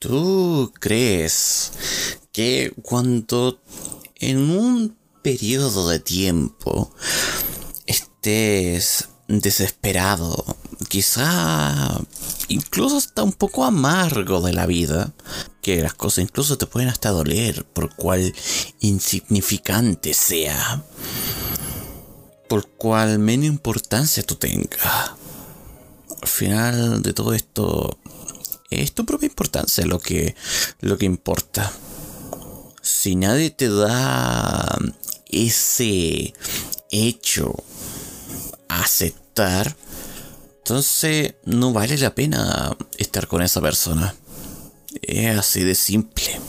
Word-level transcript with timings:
¿Tú 0.00 0.72
crees 0.80 1.72
que 2.32 2.72
cuando 2.80 3.60
en 4.16 4.50
un 4.50 4.96
periodo 5.22 5.90
de 5.90 6.00
tiempo 6.00 6.90
estés 7.84 9.08
desesperado, 9.28 10.42
quizá 10.88 12.00
incluso 12.48 12.96
hasta 12.96 13.22
un 13.22 13.34
poco 13.34 13.62
amargo 13.66 14.40
de 14.40 14.54
la 14.54 14.64
vida, 14.64 15.12
que 15.60 15.82
las 15.82 15.92
cosas 15.92 16.24
incluso 16.24 16.56
te 16.56 16.64
pueden 16.64 16.88
hasta 16.88 17.10
doler 17.10 17.66
por 17.66 17.94
cual 17.94 18.34
insignificante 18.80 20.14
sea, 20.14 20.82
por 22.48 22.66
cual 22.70 23.18
menos 23.18 23.48
importancia 23.48 24.22
tú 24.22 24.36
tengas. 24.36 25.10
Al 26.22 26.28
final 26.28 27.02
de 27.02 27.12
todo 27.12 27.34
esto, 27.34 27.98
es 28.70 28.92
tu 28.92 29.04
propia 29.04 29.26
importancia 29.26 29.84
lo 29.84 29.98
que, 29.98 30.34
lo 30.80 30.96
que 30.96 31.06
importa. 31.06 31.72
Si 32.82 33.16
nadie 33.16 33.50
te 33.50 33.68
da 33.68 34.78
ese 35.26 36.32
hecho 36.90 37.54
a 38.68 38.82
aceptar, 38.82 39.76
entonces 40.58 41.34
no 41.44 41.72
vale 41.72 41.98
la 41.98 42.14
pena 42.14 42.76
estar 42.96 43.26
con 43.26 43.42
esa 43.42 43.60
persona. 43.60 44.14
Es 45.02 45.38
así 45.38 45.62
de 45.64 45.74
simple. 45.74 46.40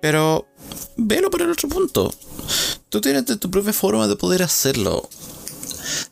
Pero 0.00 0.46
velo 0.96 1.30
por 1.30 1.42
el 1.42 1.50
otro 1.50 1.68
punto. 1.68 2.14
Tú 2.88 3.00
tienes 3.00 3.24
tu 3.38 3.50
propia 3.50 3.72
forma 3.72 4.08
de 4.08 4.16
poder 4.16 4.42
hacerlo. 4.42 5.08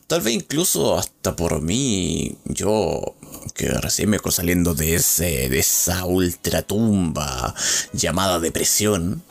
Tal 0.07 0.23
vez 0.23 0.35
incluso 0.35 0.97
hasta 0.97 1.37
por 1.37 1.61
mí, 1.61 2.37
yo 2.45 3.15
que 3.59 3.69
recién 3.69 4.09
me 4.09 4.17
estoy 4.17 4.33
saliendo 4.33 4.75
de, 4.75 4.95
ese, 4.95 5.49
de 5.49 5.59
esa 5.59 6.05
ultratumba 6.07 7.55
llamada 7.93 8.39
depresión, 8.39 9.23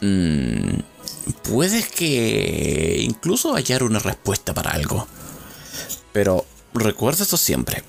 mmm, 0.00 0.80
puedes 1.42 1.88
que 1.88 3.02
incluso 3.02 3.54
hallar 3.54 3.82
una 3.82 3.98
respuesta 3.98 4.54
para 4.54 4.70
algo. 4.70 5.06
Pero 6.12 6.46
recuerda 6.72 7.22
esto 7.22 7.36
siempre. 7.36 7.84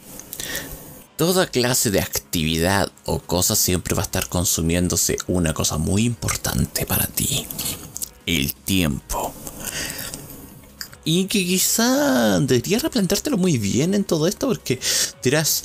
Toda 1.15 1.47
clase 1.47 1.89
de 1.89 2.01
actividad 2.01 2.91
o 3.05 3.19
cosa 3.19 3.55
siempre 3.55 3.95
va 3.95 4.01
a 4.01 4.05
estar 4.05 4.27
consumiéndose 4.27 5.17
una 5.27 5.53
cosa 5.53 5.77
muy 5.77 6.03
importante 6.03 6.85
para 6.85 7.07
ti. 7.07 7.47
El 8.25 8.53
tiempo. 8.53 9.33
Y 11.03 11.25
que 11.25 11.43
quizá 11.43 12.39
deberías 12.39 12.83
replanteártelo 12.83 13.37
muy 13.37 13.57
bien 13.57 13.93
en 13.93 14.03
todo 14.03 14.27
esto 14.27 14.47
porque 14.47 14.79
dirás, 15.23 15.63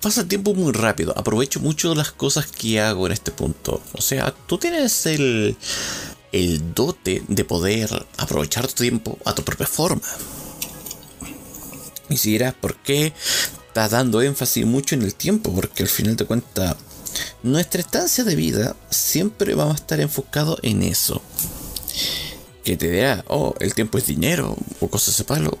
pasa 0.00 0.22
el 0.22 0.28
tiempo 0.28 0.54
muy 0.54 0.72
rápido, 0.72 1.14
aprovecho 1.16 1.60
mucho 1.60 1.94
las 1.94 2.12
cosas 2.12 2.46
que 2.46 2.80
hago 2.80 3.06
en 3.06 3.12
este 3.12 3.30
punto. 3.30 3.82
O 3.92 4.02
sea, 4.02 4.34
tú 4.46 4.58
tienes 4.58 5.06
el, 5.06 5.56
el 6.32 6.74
dote 6.74 7.22
de 7.28 7.44
poder 7.44 8.06
aprovechar 8.18 8.66
tu 8.66 8.74
tiempo 8.82 9.18
a 9.24 9.34
tu 9.34 9.42
propia 9.42 9.66
forma. 9.66 10.02
Y 12.10 12.16
si 12.16 12.32
dirás, 12.32 12.54
¿por 12.54 12.76
qué 12.76 13.14
estás 13.68 13.92
dando 13.92 14.20
énfasis 14.20 14.66
mucho 14.66 14.94
en 14.96 15.02
el 15.02 15.14
tiempo? 15.14 15.54
Porque 15.54 15.84
al 15.84 15.88
final 15.88 16.16
de 16.16 16.26
cuentas, 16.26 16.76
nuestra 17.42 17.80
estancia 17.80 18.24
de 18.24 18.36
vida 18.36 18.76
siempre 18.90 19.54
vamos 19.54 19.74
a 19.74 19.80
estar 19.80 20.00
enfocados 20.00 20.58
en 20.62 20.82
eso 20.82 21.22
que 22.62 22.76
te 22.76 22.90
dirá, 22.90 23.24
oh, 23.28 23.54
el 23.60 23.74
tiempo 23.74 23.98
es 23.98 24.06
dinero 24.06 24.56
o 24.80 24.88
cosas 24.88 25.16
de 25.16 25.24
palo, 25.24 25.58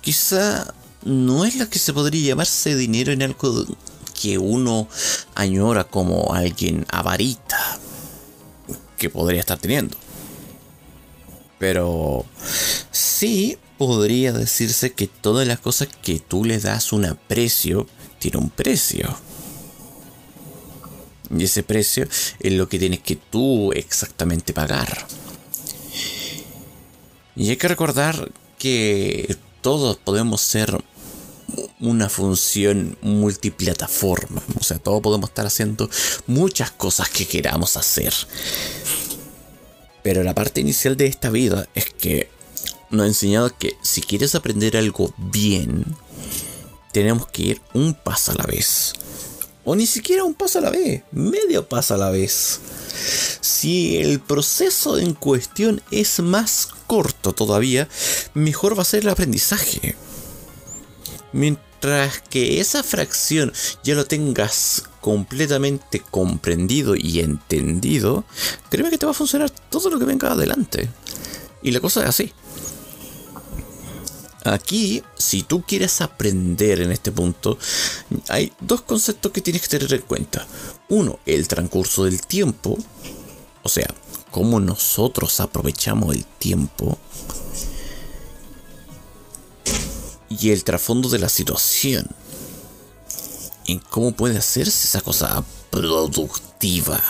quizá 0.00 0.74
no 1.04 1.44
es 1.44 1.56
la 1.56 1.70
que 1.70 1.78
se 1.78 1.92
podría 1.92 2.28
llamarse 2.28 2.74
dinero 2.74 3.12
en 3.12 3.22
algo 3.22 3.64
que 4.20 4.38
uno 4.38 4.88
añora 5.34 5.84
como 5.84 6.34
alguien 6.34 6.86
avarita 6.90 7.78
que 8.98 9.10
podría 9.10 9.40
estar 9.40 9.58
teniendo. 9.58 9.96
Pero 11.58 12.24
sí 12.90 13.58
podría 13.78 14.32
decirse 14.32 14.92
que 14.92 15.06
todas 15.06 15.46
las 15.46 15.60
cosas 15.60 15.88
que 16.02 16.18
tú 16.18 16.44
le 16.44 16.58
das 16.58 16.92
un 16.92 17.04
aprecio 17.04 17.86
tiene 18.18 18.38
un 18.38 18.50
precio. 18.50 19.16
Y 21.30 21.44
ese 21.44 21.62
precio 21.62 22.06
es 22.40 22.52
lo 22.52 22.68
que 22.68 22.78
tienes 22.78 23.00
que 23.00 23.16
tú 23.16 23.72
exactamente 23.72 24.52
pagar. 24.52 25.06
Y 27.36 27.50
hay 27.50 27.56
que 27.56 27.68
recordar 27.68 28.32
que 28.58 29.36
todos 29.60 29.98
podemos 29.98 30.40
ser 30.40 30.82
una 31.80 32.08
función 32.08 32.96
multiplataforma. 33.02 34.42
O 34.58 34.64
sea, 34.64 34.78
todos 34.78 35.02
podemos 35.02 35.28
estar 35.30 35.46
haciendo 35.46 35.90
muchas 36.26 36.70
cosas 36.70 37.10
que 37.10 37.26
queramos 37.26 37.76
hacer. 37.76 38.14
Pero 40.02 40.22
la 40.22 40.34
parte 40.34 40.60
inicial 40.60 40.96
de 40.96 41.06
esta 41.06 41.30
vida 41.30 41.68
es 41.74 41.86
que 41.86 42.30
nos 42.90 43.04
ha 43.04 43.08
enseñado 43.08 43.56
que 43.58 43.76
si 43.82 44.00
quieres 44.00 44.34
aprender 44.34 44.76
algo 44.76 45.12
bien, 45.18 45.84
tenemos 46.92 47.26
que 47.26 47.42
ir 47.42 47.60
un 47.74 47.92
paso 47.92 48.32
a 48.32 48.36
la 48.36 48.44
vez. 48.44 48.94
O 49.64 49.74
ni 49.74 49.84
siquiera 49.84 50.24
un 50.24 50.34
paso 50.34 50.60
a 50.60 50.62
la 50.62 50.70
vez, 50.70 51.02
medio 51.10 51.68
paso 51.68 51.94
a 51.94 51.98
la 51.98 52.10
vez. 52.10 52.60
Si 53.40 53.98
el 53.98 54.20
proceso 54.20 54.96
en 54.96 55.12
cuestión 55.12 55.82
es 55.90 56.20
más 56.20 56.68
corto 56.86 57.32
todavía, 57.32 57.88
mejor 58.34 58.78
va 58.78 58.82
a 58.82 58.86
ser 58.86 59.02
el 59.02 59.08
aprendizaje. 59.08 59.96
Mientras 61.32 62.20
que 62.30 62.60
esa 62.60 62.82
fracción 62.82 63.52
ya 63.84 63.94
lo 63.94 64.06
tengas 64.06 64.84
completamente 65.00 66.00
comprendido 66.00 66.96
y 66.96 67.20
entendido, 67.20 68.24
créeme 68.70 68.90
que 68.90 68.98
te 68.98 69.06
va 69.06 69.12
a 69.12 69.14
funcionar 69.14 69.50
todo 69.50 69.90
lo 69.90 69.98
que 69.98 70.04
venga 70.04 70.32
adelante. 70.32 70.88
Y 71.62 71.70
la 71.72 71.80
cosa 71.80 72.02
es 72.02 72.08
así. 72.08 72.32
Aquí, 74.44 75.02
si 75.18 75.42
tú 75.42 75.62
quieres 75.62 76.00
aprender 76.00 76.80
en 76.80 76.92
este 76.92 77.10
punto, 77.10 77.58
hay 78.28 78.52
dos 78.60 78.82
conceptos 78.82 79.32
que 79.32 79.40
tienes 79.40 79.62
que 79.62 79.76
tener 79.76 79.92
en 79.92 80.02
cuenta. 80.02 80.46
Uno, 80.88 81.18
el 81.26 81.48
transcurso 81.48 82.04
del 82.04 82.20
tiempo, 82.20 82.78
o 83.64 83.68
sea, 83.68 83.92
cómo 84.30 84.60
nosotros 84.60 85.40
aprovechamos 85.40 86.14
el 86.14 86.24
tiempo 86.24 86.98
y 90.28 90.50
el 90.50 90.64
trasfondo 90.64 91.08
de 91.08 91.18
la 91.18 91.28
situación. 91.28 92.06
En 93.66 93.78
cómo 93.78 94.12
puede 94.12 94.38
hacerse 94.38 94.86
esa 94.86 95.00
cosa 95.00 95.44
productiva. 95.70 97.02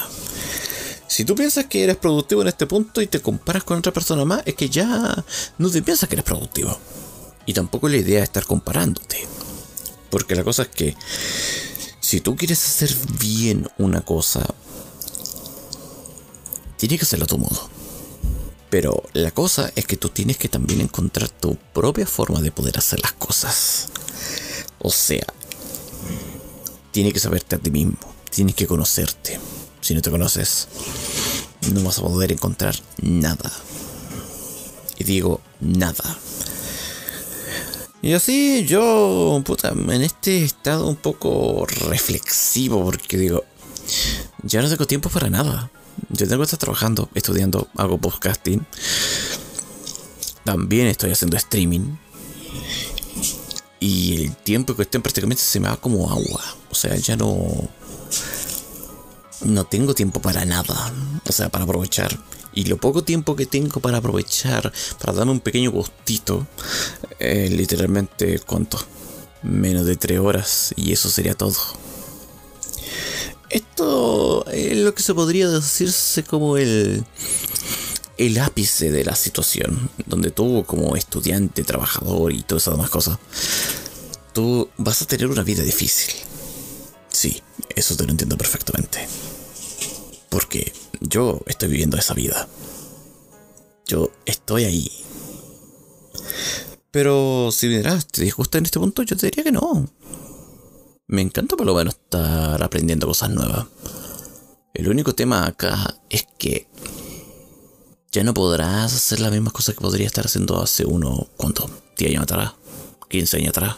Si 1.07 1.25
tú 1.25 1.35
piensas 1.35 1.67
que 1.67 1.85
eres 1.85 1.97
productivo 1.97 2.43
en 2.43 2.49
este 2.49 2.67
punto 2.67 3.01
y 3.01 3.07
te 3.07 3.21
comparas 3.21 3.65
con 3.65 3.79
otra 3.79 3.93
persona 3.93 4.25
más, 4.25 4.43
es 4.45 4.55
que 4.55 4.69
ya 4.69 5.25
no 5.59 5.71
te 5.71 5.83
piensas 5.83 6.09
que 6.09 6.15
eres 6.15 6.25
productivo. 6.25 6.79
Y 7.47 7.53
tampoco 7.53 7.89
la 7.89 7.97
idea 7.97 8.19
es 8.19 8.25
estar 8.25 8.45
comparándote. 8.45 9.27
Porque 10.11 10.35
la 10.35 10.45
cosa 10.45 10.62
es 10.62 10.69
que 10.69 10.97
si 12.01 12.21
tú 12.21 12.37
quieres 12.37 12.65
hacer 12.65 12.95
bien 13.19 13.69
una 13.79 14.01
cosa, 14.01 14.47
tiene 16.76 16.99
que 16.99 17.05
hacerlo 17.05 17.25
a 17.25 17.28
tu 17.28 17.38
modo. 17.38 17.69
Pero 18.70 19.02
la 19.12 19.31
cosa 19.31 19.73
es 19.76 19.87
que 19.87 19.96
tú 19.96 20.08
tienes 20.08 20.37
que 20.37 20.49
también 20.49 20.81
encontrar 20.81 21.28
tu 21.28 21.56
propia 21.73 22.06
forma 22.06 22.40
de 22.40 22.50
poder 22.50 22.78
hacer 22.78 23.00
las 23.00 23.12
cosas. 23.12 23.88
O 24.78 24.90
sea, 24.90 25.26
tienes 26.90 27.12
que 27.12 27.20
saberte 27.20 27.56
a 27.56 27.58
ti 27.58 27.70
mismo, 27.70 27.96
tienes 28.31 28.55
que 28.55 28.67
conocerte. 28.67 29.38
Si 29.81 29.94
no 29.94 30.02
te 30.02 30.11
conoces, 30.11 30.69
no 31.73 31.82
vas 31.84 31.99
a 31.99 32.02
poder 32.02 32.32
encontrar 32.32 32.75
nada. 33.00 33.52
Y 34.99 35.05
digo, 35.05 35.40
nada. 35.61 36.19
Y 38.02 38.12
así 38.12 38.64
yo, 38.67 39.40
puta, 39.44 39.70
en 39.70 40.02
este 40.02 40.44
estado 40.44 40.87
un 40.87 40.96
poco 40.96 41.67
reflexivo, 41.67 42.84
porque 42.84 43.17
digo, 43.17 43.44
ya 44.43 44.62
no 44.62 44.69
tengo 44.69 44.87
tiempo 44.87 45.08
para 45.08 45.31
nada. 45.31 45.70
Yo 46.11 46.27
tengo 46.29 46.39
que 46.39 46.45
estar 46.45 46.59
trabajando, 46.59 47.09
estudiando, 47.15 47.69
hago 47.77 47.99
podcasting. 47.99 48.67
También 50.45 50.87
estoy 50.87 51.11
haciendo 51.11 51.37
streaming. 51.37 51.97
Y 53.81 54.25
el 54.25 54.37
tiempo 54.37 54.75
que 54.75 54.83
estén 54.83 55.03
prácticamente 55.03 55.43
se 55.43 55.61
me 55.61 55.69
va 55.69 55.77
como 55.77 56.11
agua. 56.11 56.43
O 56.71 56.75
sea, 56.75 56.97
ya 56.97 57.17
no. 57.17 57.69
No 59.45 59.65
tengo 59.65 59.95
tiempo 59.95 60.21
para 60.21 60.45
nada. 60.45 60.93
O 61.29 61.33
sea, 61.33 61.49
para 61.49 61.65
aprovechar. 61.65 62.17
Y 62.55 62.65
lo 62.65 62.79
poco 62.79 63.05
tiempo 63.05 63.37
que 63.37 63.45
tengo 63.45 63.81
para 63.81 63.99
aprovechar, 63.99 64.73
para 64.99 65.13
darme 65.13 65.33
un 65.33 65.41
pequeño 65.41 65.71
gustito, 65.71 66.47
eh, 67.19 67.51
literalmente, 67.51 68.39
¿cuánto? 68.39 68.79
Menos 69.43 69.85
de 69.85 69.97
tres 69.97 70.21
horas. 70.21 70.73
Y 70.75 70.93
eso 70.93 71.11
sería 71.11 71.35
todo. 71.35 71.55
Esto 73.51 74.45
es 74.51 74.77
lo 74.77 74.95
que 74.95 75.03
se 75.03 75.15
podría 75.15 75.49
decirse 75.49 76.25
como 76.25 76.57
el, 76.57 77.05
el 78.19 78.39
ápice 78.39 78.91
de 78.91 79.05
la 79.05 79.15
situación, 79.15 79.91
donde 80.07 80.31
tú 80.31 80.65
como 80.67 80.97
estudiante, 80.97 81.65
trabajador 81.65 82.33
y 82.33 82.43
todas 82.43 82.65
esas 82.65 82.75
demás 82.75 82.91
cosas, 82.91 83.19
tú 84.33 84.69
vas 84.77 85.03
a 85.03 85.07
tener 85.07 85.29
una 85.29 85.43
vida 85.43 85.63
difícil. 85.63 86.15
Sí, 87.09 87.43
eso 87.75 87.97
te 87.97 88.05
lo 88.05 88.11
entiendo 88.11 88.37
perfectamente. 88.37 89.07
Porque 90.29 90.73
yo 91.01 91.41
estoy 91.47 91.69
viviendo 91.69 91.97
esa 91.97 92.15
vida. 92.15 92.49
Yo 93.87 94.11
estoy 94.27 94.65
ahí. 94.65 94.91
Pero 96.91 97.51
si 97.53 97.69
me 97.69 97.83
¿te 97.83 98.23
disgusta 98.23 98.59
en 98.59 98.65
este 98.65 98.79
punto? 98.79 99.03
Yo 99.03 99.17
te 99.17 99.27
diría 99.27 99.45
que 99.45 99.53
no. 99.53 99.89
Me 101.08 101.23
encanta 101.23 101.56
por 101.56 101.67
lo 101.67 101.75
menos 101.75 101.94
estar 101.94 102.61
aprendiendo 102.61 103.06
cosas 103.06 103.31
nuevas. 103.31 103.67
El 104.75 104.88
único 104.88 105.14
tema 105.14 105.47
acá 105.47 106.00
es 106.11 106.26
que 106.37 106.69
ya 108.11 108.25
no 108.25 108.35
podrás 108.35 108.93
hacer 108.93 109.20
las 109.20 109.31
mismas 109.31 109.53
cosas 109.53 109.76
que 109.76 109.82
podría 109.82 110.06
estar 110.06 110.26
haciendo 110.26 110.61
hace 110.61 110.85
uno, 110.85 111.29
¿cuánto? 111.37 111.70
¿10 111.97 112.08
años 112.08 112.23
atrás? 112.25 112.53
¿15 113.08 113.35
años 113.37 113.50
atrás? 113.50 113.76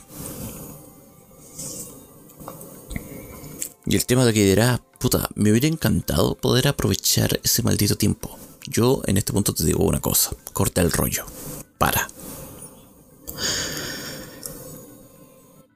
Y 3.85 3.97
el 3.97 4.07
tema 4.07 4.25
de 4.25 4.33
que 4.33 4.45
dirás, 4.45 4.81
puta, 4.99 5.29
me 5.35 5.51
hubiera 5.51 5.67
encantado 5.67 6.35
poder 6.35 6.67
aprovechar 6.67 7.41
ese 7.43 7.63
maldito 7.63 7.97
tiempo. 7.97 8.39
Yo 8.67 9.03
en 9.07 9.19
este 9.19 9.35
punto 9.35 9.53
te 9.53 9.65
digo 9.65 9.85
una 9.85 10.01
cosa, 10.01 10.31
corta 10.55 10.81
el 10.81 10.93
rollo, 10.93 11.27
para. 11.77 12.09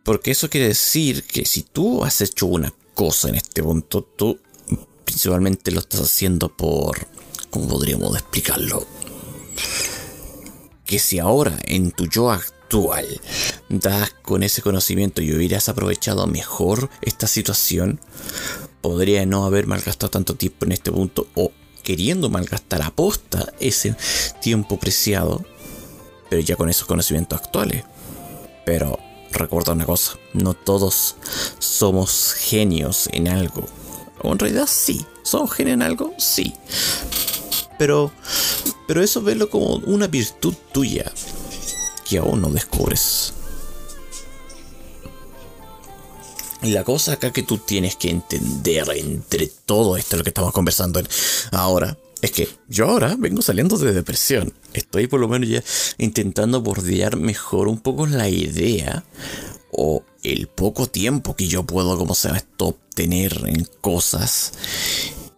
Porque 0.04 0.32
eso 0.32 0.50
quiere 0.50 0.68
decir 0.68 1.24
que 1.24 1.44
si 1.44 1.62
tú 1.62 2.04
has 2.04 2.20
hecho 2.20 2.46
una 2.46 2.72
cosa 2.94 3.28
en 3.28 3.36
este 3.36 3.62
punto, 3.62 4.02
tú 4.02 4.38
principalmente 5.04 5.70
lo 5.70 5.80
estás 5.80 6.00
haciendo 6.00 6.48
por... 6.48 7.06
¿Cómo 7.50 7.68
podríamos 7.68 8.16
explicarlo? 8.16 8.86
Que 10.86 10.98
si 10.98 11.18
ahora 11.18 11.58
en 11.66 11.92
tu 11.92 12.06
yo 12.06 12.30
actual 12.30 13.20
das 13.68 14.10
con 14.22 14.42
ese 14.42 14.62
conocimiento 14.62 15.20
y 15.20 15.34
hubieras 15.34 15.68
aprovechado 15.68 16.26
mejor 16.26 16.88
esta 17.02 17.26
situación, 17.26 18.00
podría 18.80 19.26
no 19.26 19.44
haber 19.44 19.66
malgastado 19.66 20.10
tanto 20.10 20.34
tiempo 20.34 20.64
en 20.64 20.72
este 20.72 20.90
punto 20.90 21.28
o 21.34 21.52
queriendo 21.82 22.30
malgastar 22.30 22.82
a 22.82 22.90
posta 22.90 23.52
ese 23.60 23.94
tiempo 24.40 24.78
preciado, 24.78 25.44
pero 26.30 26.40
ya 26.40 26.56
con 26.56 26.70
esos 26.70 26.86
conocimientos 26.86 27.40
actuales. 27.40 27.84
Pero 28.64 28.98
recuerda 29.32 29.72
una 29.72 29.86
cosa, 29.86 30.18
no 30.32 30.54
todos 30.54 31.16
somos 31.58 32.34
genios 32.34 33.08
en 33.12 33.28
algo. 33.28 33.66
O 34.22 34.32
en 34.32 34.38
realidad 34.38 34.68
sí, 34.70 35.04
somos 35.22 35.52
genios 35.52 35.74
en 35.74 35.82
algo, 35.82 36.14
sí. 36.18 36.54
Pero, 37.78 38.12
pero 38.86 39.02
eso 39.02 39.22
verlo 39.22 39.50
como 39.50 39.76
una 39.76 40.06
virtud 40.06 40.54
tuya 40.72 41.10
que 42.08 42.18
aún 42.18 42.40
no 42.40 42.50
descubres. 42.50 43.32
Y 46.62 46.70
la 46.70 46.84
cosa 46.84 47.14
acá 47.14 47.32
que 47.32 47.42
tú 47.42 47.58
tienes 47.58 47.96
que 47.96 48.08
entender 48.08 48.88
entre 48.94 49.48
todo 49.48 49.96
esto 49.96 50.16
lo 50.16 50.22
que 50.22 50.30
estamos 50.30 50.52
conversando 50.52 51.02
ahora 51.50 51.98
es 52.22 52.30
que 52.30 52.48
yo 52.68 52.88
ahora 52.88 53.16
vengo 53.18 53.42
saliendo 53.42 53.76
de 53.76 53.92
depresión. 53.92 54.54
Estoy 54.72 55.08
por 55.08 55.20
lo 55.20 55.28
menos 55.28 55.48
ya 55.48 55.62
intentando 55.98 56.62
bordear 56.62 57.16
mejor 57.16 57.66
un 57.68 57.80
poco 57.80 58.06
la 58.06 58.28
idea 58.28 59.04
o 59.72 60.04
el 60.22 60.46
poco 60.46 60.86
tiempo 60.86 61.34
que 61.34 61.48
yo 61.48 61.64
puedo, 61.64 61.98
como 61.98 62.14
sea 62.14 62.36
esto, 62.36 62.68
obtener 62.68 63.42
en 63.46 63.66
cosas 63.80 64.52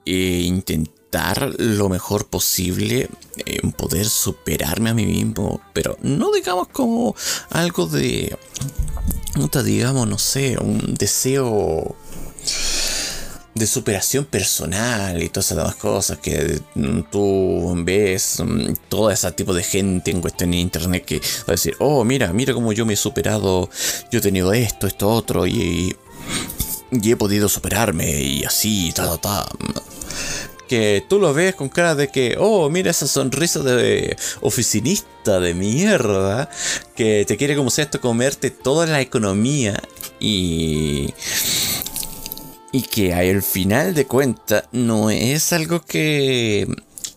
e 0.05 0.43
intentar 0.43 1.55
lo 1.59 1.89
mejor 1.89 2.27
posible 2.27 3.09
en 3.47 3.73
poder 3.73 4.07
superarme 4.07 4.91
a 4.91 4.95
mí 4.95 5.07
mismo, 5.07 5.63
pero 5.73 5.97
no 6.03 6.33
digamos 6.33 6.69
como 6.69 7.17
algo 7.51 7.87
de, 7.87 8.37
digamos, 9.65 10.07
no 10.07 10.19
sé, 10.19 10.59
un 10.59 10.95
deseo 10.95 11.97
de 13.55 13.67
superación 13.67 14.25
personal 14.25 15.23
y 15.23 15.29
todas 15.29 15.53
esas 15.53 15.77
cosas 15.77 16.19
que 16.19 16.61
mm, 16.75 17.03
tú 17.11 17.73
ves 17.85 18.43
mm, 18.45 18.75
todo 18.89 19.11
ese 19.11 19.31
tipo 19.33 19.55
de 19.55 19.63
gente 19.63 20.11
en 20.11 20.21
cuestión 20.21 20.53
en 20.53 20.61
internet 20.61 21.05
que 21.05 21.19
va 21.19 21.49
a 21.49 21.53
decir, 21.53 21.77
oh, 21.79 22.05
mira, 22.05 22.33
mira 22.33 22.53
cómo 22.53 22.73
yo 22.73 22.85
me 22.85 22.95
he 22.95 22.97
superado, 22.97 23.71
yo 24.11 24.19
he 24.19 24.23
tenido 24.23 24.53
esto, 24.53 24.87
esto, 24.87 25.09
otro 25.09 25.47
y, 25.47 25.97
y 26.91 27.11
he 27.11 27.17
podido 27.17 27.49
superarme 27.49 28.23
y 28.23 28.45
así, 28.45 28.93
ta, 28.93 29.07
ta, 29.07 29.19
ta. 29.19 29.53
Que 30.69 31.05
tú 31.09 31.19
lo 31.21 31.35
ves 31.35 31.55
con 31.55 31.69
cara 31.69 31.95
de 31.95 32.09
que, 32.09 32.37
oh, 32.41 32.71
mira 32.71 32.91
esa 32.91 33.07
sonrisa 33.07 33.61
de 33.61 34.17
oficinista 34.41 35.39
de 35.39 35.55
mierda, 35.55 36.49
que 36.97 37.25
te 37.27 37.37
quiere 37.37 37.55
como 37.55 37.71
sea 37.71 37.85
esto 37.85 38.01
comerte 38.01 38.51
toda 38.51 38.87
la 38.87 39.03
economía 39.03 39.81
y 40.19 41.13
y 42.75 42.83
que 42.83 43.15
al 43.15 43.41
final 43.45 43.95
de 43.95 44.05
cuentas 44.05 44.65
no 44.73 45.09
es 45.09 45.53
algo 45.53 45.85
que, 45.85 46.67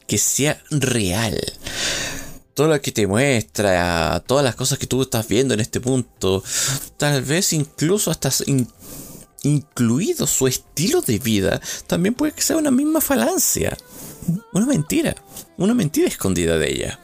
que 0.05 0.19
sea 0.19 0.61
real. 0.69 1.41
Todo 2.53 2.67
lo 2.67 2.79
que 2.79 2.91
te 2.91 3.07
muestra, 3.07 4.23
todas 4.27 4.45
las 4.45 4.53
cosas 4.53 4.77
que 4.77 4.85
tú 4.85 5.01
estás 5.01 5.27
viendo 5.27 5.55
en 5.55 5.59
este 5.59 5.81
punto, 5.81 6.43
tal 6.97 7.23
vez 7.23 7.53
incluso 7.53 8.11
hasta 8.11 8.29
incluido 9.41 10.27
su 10.27 10.45
estilo 10.45 11.01
de 11.01 11.17
vida, 11.17 11.59
también 11.87 12.13
puede 12.13 12.33
que 12.33 12.43
sea 12.43 12.57
una 12.57 12.69
misma 12.69 13.01
falancia. 13.01 13.75
Una 14.53 14.67
mentira. 14.67 15.15
Una 15.57 15.73
mentira 15.73 16.07
escondida 16.07 16.59
de 16.59 16.71
ella. 16.71 16.99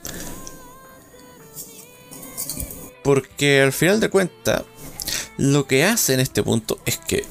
Porque 3.04 3.64
al 3.64 3.74
final 3.74 4.00
de 4.00 4.12
cuentas, 4.12 4.62
lo 5.38 5.66
que 5.66 5.86
hace 5.86 6.14
en 6.14 6.20
este 6.20 6.44
punto 6.44 6.80
es 6.86 7.00
que 7.00 7.26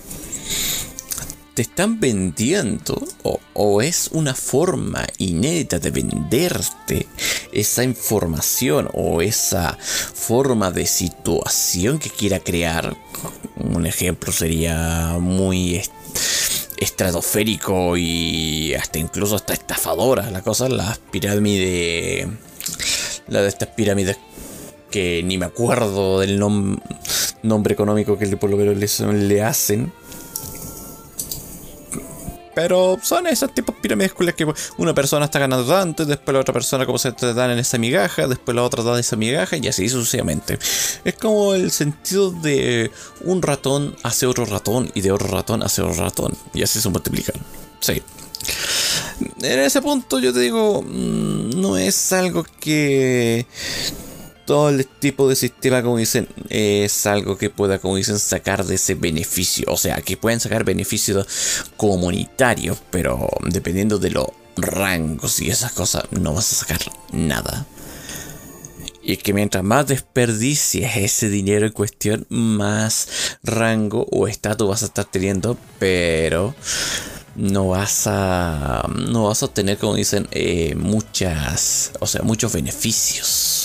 te 1.55 1.63
están 1.63 2.01
vendiendo 2.01 3.03
o, 3.55 3.83
es 3.83 4.09
una 4.13 4.35
forma 4.35 5.07
inédita 5.19 5.79
de 5.79 5.91
venderte 5.91 7.07
esa 7.53 7.85
información 7.85 8.89
o 8.95 9.21
esa 9.21 9.77
forma 9.79 10.71
de 10.71 10.87
situación 10.87 11.99
que 11.99 12.11
quiera 12.11 12.41
crear. 12.41 12.97
Un 13.57 13.87
ejemplo 13.87 14.33
sería 14.33 15.17
muy 15.21 15.83
estratosférico 16.79 17.97
y 17.97 18.75
hasta 18.75 18.99
incluso 18.99 19.37
hasta 19.37 19.53
estafadora. 19.53 20.31
La 20.31 20.43
cosa, 20.43 20.69
las 20.69 20.99
pirámides, 20.99 22.29
la 23.29 23.43
de 23.43 23.49
estas 23.49 23.69
pirámides 23.69 24.17
que 24.91 25.23
ni 25.25 25.39
me 25.39 25.47
acuerdo 25.47 26.21
del 26.21 26.39
nombre 26.39 27.75
económico 27.75 28.19
que 28.19 28.37
por 28.37 28.51
lo 28.51 28.57
menos 28.57 28.77
le 28.77 29.43
hacen 29.43 29.93
pero 32.55 32.99
son 33.03 33.27
esos 33.27 33.53
tipos 33.55 33.75
pirámides 33.77 34.13
que 34.13 34.55
una 34.79 34.95
persona 34.95 35.27
está 35.27 35.39
ganando 35.39 35.67
tanto 35.67 36.03
y 36.03 36.07
después 36.07 36.35
la 36.35 36.41
otra 36.41 36.53
persona 36.53 36.87
como 36.87 36.99
se 36.99 37.13
te 37.13 37.33
dan 37.35 37.51
en 37.51 37.59
esa 37.59 37.79
migaja, 37.79 38.27
después 38.27 38.55
la 38.55 38.63
otra 38.63 38.83
da 38.83 38.99
esa 38.99 39.17
migaja 39.17 39.57
y 39.57 39.69
así 39.69 39.89
sucesivamente. 39.89 40.59
Es 41.05 41.15
como 41.15 41.55
el 41.55 41.71
sentido 41.71 42.31
de 42.31 42.91
un 43.23 43.43
ratón 43.43 43.97
hace 44.03 44.27
otro 44.27 44.45
ratón 44.45 44.91
y 44.95 45.01
de 45.01 45.13
otro 45.13 45.29
ratón 45.29 45.63
hace 45.63 45.83
otro 45.83 46.03
ratón 46.03 46.37
y 46.55 46.63
así 46.63 46.81
se 46.81 46.89
multiplican. 46.89 47.37
Sí. 47.81 48.03
en 49.41 49.59
ese 49.59 49.83
punto 49.83 50.19
yo 50.19 50.33
te 50.33 50.41
digo, 50.41 50.83
mm, 50.83 51.61
no 51.61 51.77
es 51.77 52.13
algo 52.13 52.45
que 52.61 53.47
todo 54.45 54.71
el 54.71 54.87
tipo 54.87 55.29
de 55.29 55.37
sistema, 55.37 55.83
como 55.83 55.99
dicen, 55.99 56.29
es 56.49 57.07
algo 57.07 57.39
que 57.39 57.51
pueda, 57.51 57.79
como 57.79 57.97
dicen, 57.97 58.19
sacar 58.19 58.65
de 58.65 58.75
ese 58.75 58.95
beneficio. 58.95 59.67
O 59.69 59.77
sea, 59.77 60.01
que 60.03 60.17
pueden 60.17 60.41
sacar 60.41 60.65
beneficios 60.65 61.27
comunitarios, 61.77 62.79
pero 62.91 63.29
dependiendo 63.47 63.99
de 63.99 64.11
los 64.11 64.27
rangos 64.57 65.41
y 65.41 65.51
esas 65.51 65.73
cosas, 65.73 66.05
no 66.11 66.35
vas 66.35 66.53
a 66.53 66.57
sacar 66.57 66.81
nada. 67.13 67.67
Y 69.03 69.17
que 69.17 69.33
mientras 69.33 69.65
más 69.65 69.89
desperdicies 69.89 70.97
ese 70.97 71.29
dinero 71.29 71.67
en 71.67 71.73
cuestión, 71.73 72.27
más 72.29 73.39
rango 73.43 74.07
o 74.13 74.29
estatus 74.29 74.69
vas 74.69 74.83
a 74.83 74.87
estar 74.87 75.05
teniendo, 75.05 75.59
pero 75.81 76.55
no 77.35 77.69
vas 77.69 78.07
a 78.07 78.87
no 78.95 79.25
vas 79.25 79.43
a 79.43 79.47
obtener 79.47 79.79
como 79.79 79.95
dicen 79.95 80.29
eh, 80.33 80.75
muchas 80.75 81.93
o 82.01 82.07
sea 82.07 82.23
muchos 82.23 82.53
beneficios 82.53 83.62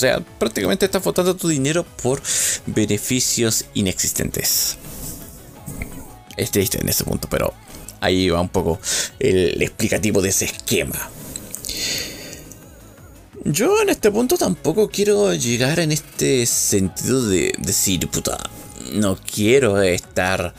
sea 0.00 0.20
prácticamente 0.20 0.86
estás 0.86 1.02
votando 1.02 1.36
tu 1.36 1.48
dinero 1.48 1.84
por 2.02 2.22
beneficios 2.66 3.66
inexistentes 3.74 4.76
es 6.36 6.50
triste 6.50 6.80
en 6.80 6.88
ese 6.88 7.04
punto 7.04 7.28
pero 7.30 7.54
ahí 8.00 8.28
va 8.28 8.40
un 8.40 8.48
poco 8.48 8.80
el 9.18 9.60
explicativo 9.62 10.20
de 10.22 10.30
ese 10.30 10.46
esquema 10.46 11.10
yo 13.44 13.80
en 13.80 13.88
este 13.88 14.10
punto 14.10 14.36
tampoco 14.36 14.90
quiero 14.90 15.32
llegar 15.32 15.80
en 15.80 15.92
este 15.92 16.44
sentido 16.44 17.26
de 17.26 17.54
decir, 17.58 18.06
puta, 18.08 18.38
no 18.92 19.16
quiero 19.16 19.80
estar 19.80 20.54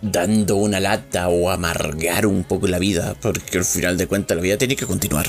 dando 0.00 0.56
una 0.56 0.78
lata 0.78 1.28
o 1.28 1.50
amargar 1.50 2.26
un 2.26 2.44
poco 2.44 2.68
la 2.68 2.78
vida, 2.78 3.16
porque 3.20 3.58
al 3.58 3.64
final 3.64 3.96
de 3.96 4.06
cuentas 4.06 4.36
la 4.36 4.42
vida 4.42 4.58
tiene 4.58 4.76
que 4.76 4.86
continuar. 4.86 5.26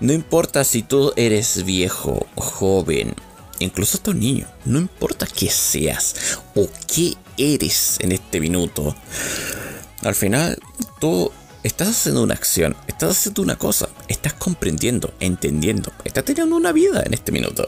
No 0.00 0.14
importa 0.14 0.64
si 0.64 0.82
tú 0.82 1.12
eres 1.14 1.62
viejo, 1.64 2.26
joven, 2.34 3.14
incluso 3.58 3.98
hasta 3.98 4.14
niño, 4.14 4.46
no 4.64 4.78
importa 4.78 5.26
qué 5.26 5.50
seas 5.50 6.38
o 6.54 6.68
qué 6.86 7.14
eres 7.36 7.98
en 8.00 8.12
este 8.12 8.40
minuto. 8.40 8.96
Al 10.02 10.14
final, 10.14 10.58
tú 11.00 11.30
estás 11.62 11.88
haciendo 11.88 12.22
una 12.22 12.32
acción, 12.32 12.74
estás 12.88 13.10
haciendo 13.10 13.42
una 13.42 13.56
cosa, 13.56 13.90
estás 14.08 14.32
comprendiendo, 14.32 15.12
entendiendo, 15.20 15.92
estás 16.02 16.24
teniendo 16.24 16.56
una 16.56 16.72
vida 16.72 17.02
en 17.04 17.12
este 17.12 17.30
minuto. 17.30 17.66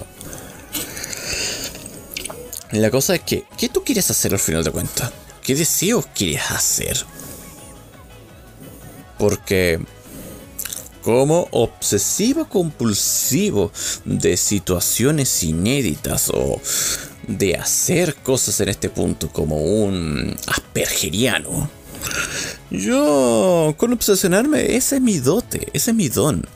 La 2.70 2.90
cosa 2.90 3.16
es 3.16 3.20
que, 3.20 3.44
¿qué 3.58 3.68
tú 3.68 3.84
quieres 3.84 4.10
hacer 4.10 4.32
al 4.32 4.40
final 4.40 4.64
de 4.64 4.70
cuentas? 4.70 5.12
¿Qué 5.42 5.54
deseos 5.54 6.06
quieres 6.14 6.50
hacer? 6.50 6.96
Porque 9.18 9.84
como 11.02 11.49
obsesivo 11.50 12.49
compulsivo 12.49 13.73
de 14.04 14.37
situaciones 14.37 15.42
inéditas 15.42 16.30
o 16.32 16.61
de 17.26 17.56
hacer 17.56 18.14
cosas 18.16 18.61
en 18.61 18.68
este 18.68 18.88
punto 18.88 19.28
como 19.30 19.56
un 19.56 20.37
aspergeriano, 20.47 21.68
yo, 22.71 23.75
con 23.76 23.92
obsesionarme, 23.92 24.76
ese 24.76 24.97
es 24.97 25.02
mi 25.02 25.18
dote, 25.18 25.68
ese 25.73 25.90
es 25.90 25.97
mi 25.97 26.09
don. 26.09 26.47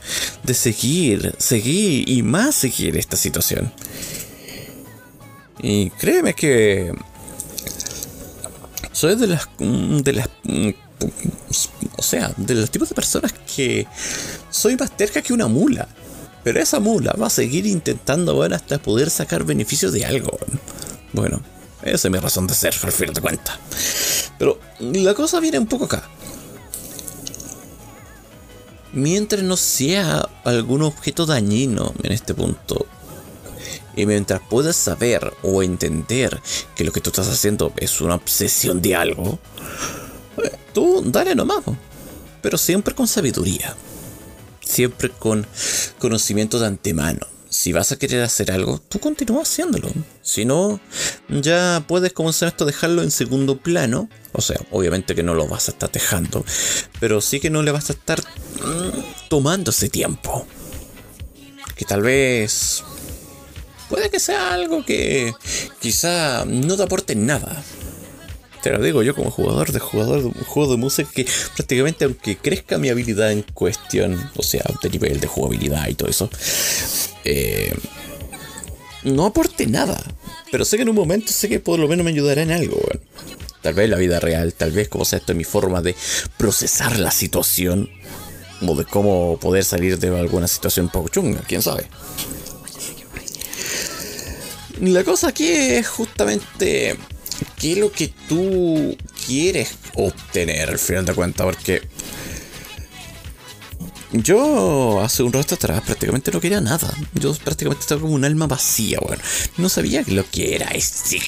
De 0.43 0.53
seguir, 0.53 1.35
seguir 1.37 2.09
y 2.09 2.23
más 2.23 2.55
seguir 2.55 2.97
esta 2.97 3.15
situación. 3.15 3.71
Y 5.59 5.91
créeme 5.91 6.33
que... 6.33 6.91
Soy 8.91 9.15
de 9.15 9.27
las... 9.27 9.47
De 9.59 10.13
las... 10.13 10.29
O 11.97 12.03
sea, 12.03 12.31
de 12.37 12.55
los 12.55 12.71
tipos 12.71 12.89
de 12.89 12.95
personas 12.95 13.33
que... 13.55 13.87
Soy 14.49 14.77
más 14.77 14.95
terca 14.95 15.21
que 15.21 15.33
una 15.33 15.47
mula. 15.47 15.87
Pero 16.43 16.61
esa 16.61 16.79
mula 16.79 17.13
va 17.21 17.27
a 17.27 17.31
seguir 17.31 17.65
intentando, 17.65 18.35
bueno, 18.35 18.55
hasta 18.55 18.77
poder 18.79 19.09
sacar 19.09 19.43
beneficio 19.43 19.91
de 19.91 20.05
algo. 20.05 20.37
Bueno, 21.11 21.41
esa 21.81 22.07
es 22.07 22.11
mi 22.11 22.19
razón 22.19 22.47
de 22.47 22.53
ser, 22.53 22.73
al 22.83 22.91
fin 22.91 23.11
de 23.11 23.21
cuentas. 23.21 23.59
Pero 24.39 24.59
la 24.79 25.13
cosa 25.13 25.39
viene 25.39 25.59
un 25.59 25.67
poco 25.67 25.85
acá. 25.85 26.07
Mientras 28.93 29.43
no 29.43 29.57
sea 29.57 30.27
algún 30.45 30.83
objeto 30.83 31.25
dañino 31.25 31.93
en 32.03 32.11
este 32.13 32.33
punto, 32.33 32.87
y 33.95 34.05
mientras 34.05 34.41
puedas 34.47 34.75
saber 34.75 35.33
o 35.41 35.63
entender 35.63 36.39
que 36.75 36.83
lo 36.83 36.91
que 36.91 37.01
tú 37.01 37.09
estás 37.09 37.27
haciendo 37.27 37.73
es 37.77 37.99
una 37.99 38.15
obsesión 38.15 38.81
de 38.81 38.95
algo, 38.95 39.39
tú 40.73 41.03
dale 41.05 41.35
nomás. 41.35 41.63
Pero 42.41 42.57
siempre 42.57 42.95
con 42.95 43.07
sabiduría. 43.07 43.75
Siempre 44.61 45.09
con 45.09 45.45
conocimiento 45.99 46.59
de 46.59 46.67
antemano 46.67 47.27
si 47.57 47.71
vas 47.71 47.91
a 47.91 47.97
querer 47.97 48.21
hacer 48.21 48.51
algo, 48.51 48.79
tú 48.89 48.99
continúa 48.99 49.41
haciéndolo. 49.41 49.89
Si 50.21 50.45
no, 50.45 50.79
ya 51.29 51.83
puedes 51.87 52.13
comenzar 52.13 52.49
esto 52.49 52.63
a 52.63 52.67
dejarlo 52.67 53.01
en 53.01 53.11
segundo 53.11 53.57
plano. 53.57 54.09
O 54.33 54.41
sea, 54.41 54.57
obviamente 54.71 55.15
que 55.15 55.23
no 55.23 55.33
lo 55.33 55.47
vas 55.47 55.67
a 55.67 55.71
estar 55.71 55.91
dejando, 55.91 56.45
pero 56.99 57.21
sí 57.21 57.39
que 57.39 57.49
no 57.49 57.63
le 57.63 57.71
vas 57.71 57.89
a 57.89 57.93
estar 57.93 58.21
mm, 58.21 59.29
tomando 59.29 59.71
ese 59.71 59.89
tiempo. 59.89 60.45
Que 61.75 61.85
tal 61.85 62.01
vez 62.01 62.83
puede 63.89 64.09
que 64.09 64.19
sea 64.19 64.53
algo 64.53 64.85
que 64.85 65.33
quizá 65.79 66.45
no 66.45 66.75
te 66.75 66.83
aporte 66.83 67.15
nada. 67.15 67.63
Te 68.61 68.71
lo 68.71 68.81
digo 68.81 69.03
yo 69.03 69.15
como 69.15 69.31
jugador 69.31 69.71
de 69.71 69.79
jugador 69.79 70.19
de 70.19 70.25
un 70.25 70.33
juego 70.33 70.71
de 70.71 70.77
música 70.77 71.09
que 71.13 71.25
prácticamente 71.55 72.05
aunque 72.05 72.37
crezca 72.37 72.77
mi 72.77 72.89
habilidad 72.89 73.31
en 73.31 73.43
cuestión, 73.53 74.31
o 74.35 74.43
sea, 74.43 74.63
de 74.81 74.89
nivel 74.89 75.19
de 75.19 75.27
jugabilidad 75.27 75.87
y 75.87 75.93
todo 75.93 76.09
eso, 76.09 76.29
eh, 77.23 77.73
no 79.03 79.25
aporte 79.25 79.67
nada. 79.67 80.03
Pero 80.51 80.65
sé 80.65 80.77
que 80.77 80.83
en 80.83 80.89
un 80.89 80.95
momento 80.95 81.31
sé 81.31 81.49
que 81.49 81.59
por 81.59 81.79
lo 81.79 81.87
menos 81.87 82.03
me 82.03 82.11
ayudará 82.11 82.41
en 82.41 82.51
algo. 82.51 82.77
Tal 83.61 83.73
vez 83.73 83.89
la 83.89 83.97
vida 83.97 84.19
real, 84.19 84.53
tal 84.53 84.71
vez 84.71 84.87
como 84.87 85.05
sea 85.05 85.19
esto 85.19 85.33
mi 85.33 85.43
forma 85.43 85.81
de 85.81 85.95
procesar 86.37 86.99
la 86.99 87.11
situación. 87.11 87.89
O 88.61 88.75
de 88.75 88.85
cómo 88.85 89.37
poder 89.39 89.63
salir 89.63 89.99
de 89.99 90.07
alguna 90.17 90.47
situación 90.47 90.89
poco 90.89 91.09
chunga, 91.09 91.41
quién 91.47 91.61
sabe. 91.61 91.87
La 94.81 95.03
cosa 95.03 95.29
aquí 95.29 95.47
es 95.47 95.87
justamente 95.87 96.97
qué 97.57 97.73
es 97.73 97.77
lo 97.77 97.91
que 97.91 98.13
tú 98.29 98.95
quieres 99.25 99.75
obtener 99.95 100.69
al 100.69 100.79
final 100.79 101.05
de 101.05 101.13
cuentas, 101.13 101.45
porque 101.45 101.81
yo 104.11 105.01
hace 105.01 105.23
un 105.23 105.33
rato 105.33 105.55
atrás 105.55 105.81
prácticamente 105.81 106.31
no 106.31 106.39
quería 106.39 106.61
nada. 106.61 106.93
Yo 107.13 107.33
prácticamente 107.35 107.81
estaba 107.81 108.01
como 108.01 108.13
un 108.13 108.23
alma 108.23 108.47
vacía, 108.47 108.99
weón. 109.01 109.19
No 109.57 109.69
sabía 109.69 110.03
lo 110.07 110.29
que 110.29 110.55
era 110.55 110.67
existir. 110.69 111.23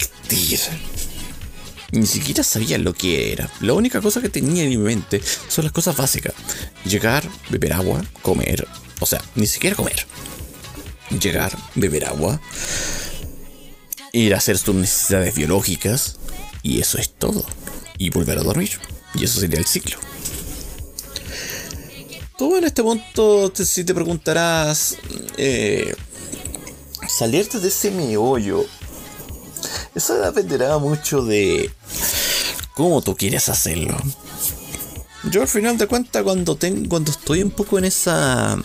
Ni 1.91 2.05
siquiera 2.05 2.43
sabía 2.43 2.77
lo 2.77 2.93
que 2.93 3.33
era. 3.33 3.49
La 3.61 3.73
única 3.73 3.99
cosa 3.99 4.21
que 4.21 4.29
tenía 4.29 4.63
en 4.63 4.69
mi 4.69 4.77
mente 4.77 5.21
son 5.47 5.65
las 5.65 5.73
cosas 5.73 5.97
básicas. 5.97 6.33
Llegar, 6.85 7.27
beber 7.49 7.73
agua, 7.73 8.03
comer. 8.21 8.67
O 8.99 9.05
sea, 9.05 9.21
ni 9.35 9.47
siquiera 9.47 9.75
comer. 9.75 10.05
Llegar, 11.19 11.57
beber 11.75 12.05
agua. 12.05 12.39
Ir 14.11 14.33
a 14.33 14.37
hacer 14.37 14.59
tus 14.59 14.75
necesidades 14.75 15.35
biológicas. 15.35 16.17
Y 16.63 16.79
eso 16.79 16.97
es 16.97 17.09
todo. 17.09 17.45
Y 17.97 18.09
volver 18.09 18.39
a 18.39 18.43
dormir. 18.43 18.79
Y 19.15 19.23
eso 19.23 19.39
sería 19.39 19.59
el 19.59 19.65
ciclo. 19.65 19.97
Tú 22.37 22.55
en 22.55 22.63
este 22.63 22.81
punto, 22.81 23.51
si 23.53 23.83
te 23.83 23.93
preguntarás, 23.93 24.95
eh, 25.35 25.93
salirte 27.07 27.59
de 27.59 27.67
ese 27.67 27.91
meollo, 27.91 28.65
eso 29.93 30.17
dependerá 30.19 30.77
mucho 30.77 31.21
de 31.21 31.69
cómo 32.75 33.01
tú 33.01 33.15
quieres 33.15 33.49
hacerlo. 33.49 33.97
Yo 35.29 35.41
al 35.41 35.49
final 35.49 35.77
de 35.77 35.87
cuentas, 35.87 36.23
cuando, 36.23 36.55
tengo, 36.55 36.87
cuando 36.87 37.11
estoy 37.11 37.43
un 37.43 37.51
poco 37.51 37.77
en 37.77 37.83
esa 37.83 38.57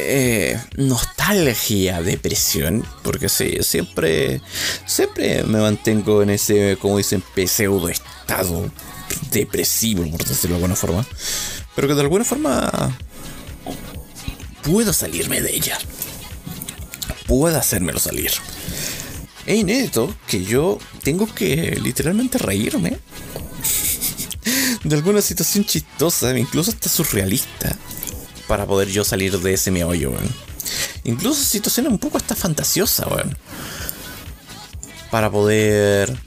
eh, 0.00 0.60
nostalgia, 0.76 2.02
depresión, 2.02 2.84
porque 3.02 3.28
sí, 3.28 3.58
siempre, 3.62 4.40
siempre 4.86 5.42
me 5.44 5.60
mantengo 5.60 6.22
en 6.22 6.30
ese, 6.30 6.76
como 6.80 6.98
dicen, 6.98 7.22
pseudo 7.46 7.88
estado 7.88 8.70
depresivo, 9.30 10.08
por 10.10 10.24
decirlo 10.24 10.56
de 10.56 10.62
alguna 10.62 10.76
forma 10.76 11.06
pero 11.78 11.86
que 11.86 11.94
de 11.94 12.00
alguna 12.00 12.24
forma 12.24 12.98
puedo 14.64 14.92
salirme 14.92 15.40
de 15.40 15.54
ella. 15.54 15.78
Puedo 17.28 17.56
hacérmelo 17.56 18.00
salir. 18.00 18.32
Es 19.46 19.56
inédito 19.56 20.12
que 20.26 20.42
yo 20.42 20.80
tengo 21.04 21.32
que 21.32 21.78
literalmente 21.80 22.36
reírme 22.38 22.98
de 24.82 24.96
alguna 24.96 25.22
situación 25.22 25.66
chistosa, 25.66 26.36
incluso 26.36 26.72
hasta 26.72 26.88
surrealista, 26.88 27.76
para 28.48 28.66
poder 28.66 28.88
yo 28.88 29.04
salir 29.04 29.38
de 29.38 29.54
ese 29.54 29.70
meollo, 29.70 30.10
weón. 30.10 30.28
Incluso 31.04 31.44
situaciones 31.44 31.92
un 31.92 31.98
poco 31.98 32.16
hasta 32.16 32.34
fantasiosas, 32.34 33.06
weón. 33.06 33.36
Para 35.10 35.30
poder 35.30 36.18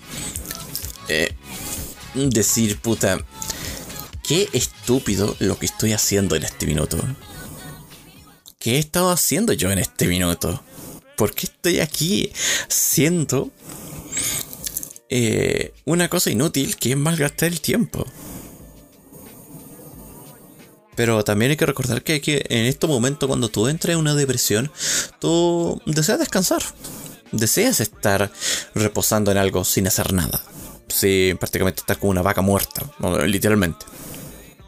eh, 1.10 1.34
decir, 2.14 2.80
puta, 2.80 3.20
qué 4.24 4.48
estúpido 4.54 5.36
lo 5.40 5.60
que 5.60 5.66
estoy 5.66 5.94
haciendo 5.94 6.36
en 6.36 6.44
este 6.44 6.66
minuto. 6.66 6.98
¿Qué 8.60 8.76
he 8.76 8.80
estado 8.80 9.10
haciendo 9.10 9.54
yo 9.54 9.72
en 9.72 9.80
este 9.80 10.08
minuto? 10.08 10.64
¿Por 11.18 11.34
qué 11.34 11.48
estoy 11.48 11.80
aquí 11.80 12.32
siendo 12.68 13.52
eh, 15.10 15.74
una 15.86 16.10
cosa 16.10 16.30
inútil 16.30 16.78
que 16.78 16.92
es 16.92 16.98
malgastar 16.98 17.50
el 17.50 17.60
tiempo? 17.60 18.06
Pero 21.02 21.24
también 21.24 21.50
hay 21.50 21.58
que 21.58 21.66
recordar 21.66 22.04
que, 22.04 22.46
en 22.48 22.66
este 22.68 22.86
momento 22.86 23.28
cuando 23.28 23.50
tú 23.50 23.68
entras 23.68 23.96
en 23.96 24.00
una 24.00 24.14
depresión, 24.14 24.72
tú 25.18 25.82
deseas 25.88 26.20
descansar. 26.20 26.62
Deseas 27.32 27.80
estar 27.80 28.32
reposando 28.76 29.32
en 29.32 29.40
algo 29.40 29.64
sin 29.64 29.88
hacer 29.88 30.14
nada. 30.14 30.44
Sí, 30.90 31.34
prácticamente 31.40 31.80
estar 31.80 31.98
como 31.98 32.12
una 32.12 32.22
vaca 32.22 32.44
muerta, 32.44 32.86
literalmente. 33.26 33.84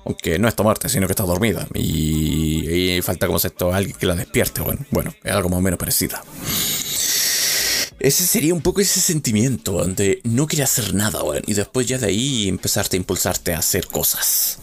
Aunque 0.05 0.39
no 0.39 0.47
está 0.47 0.63
muerta, 0.63 0.89
sino 0.89 1.05
que 1.05 1.11
está 1.11 1.21
dormida. 1.21 1.67
Y, 1.75 2.99
falta 3.03 3.27
como 3.27 3.37
esto 3.37 3.71
alguien 3.71 3.95
que 3.95 4.07
la 4.07 4.15
despierte. 4.15 4.61
Bueno, 4.61 4.83
bueno, 4.89 5.13
es 5.23 5.31
algo 5.31 5.49
más 5.49 5.59
o 5.59 5.61
menos 5.61 5.77
parecido. 5.77 6.17
Ese 7.99 8.25
sería 8.25 8.55
un 8.55 8.61
poco 8.61 8.81
ese 8.81 9.01
sentimiento 9.01 9.73
donde 9.73 10.19
no 10.23 10.47
quería 10.47 10.65
hacer 10.65 10.95
nada, 10.95 11.19
y 11.45 11.53
después 11.53 11.85
ya 11.85 11.99
de 11.99 12.07
ahí 12.07 12.47
empezarte 12.47 12.97
a 12.97 13.01
impulsarte 13.01 13.53
a 13.53 13.59
hacer 13.59 13.85
cosas. 13.85 14.57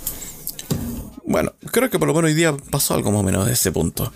Bueno, 1.30 1.54
creo 1.70 1.88
que 1.88 1.96
por 1.96 2.08
lo 2.08 2.14
menos 2.14 2.30
hoy 2.30 2.34
día 2.34 2.56
pasó 2.72 2.94
algo 2.94 3.12
más 3.12 3.20
o 3.20 3.22
menos 3.22 3.46
de 3.46 3.52
ese 3.52 3.70
punto. 3.70 4.12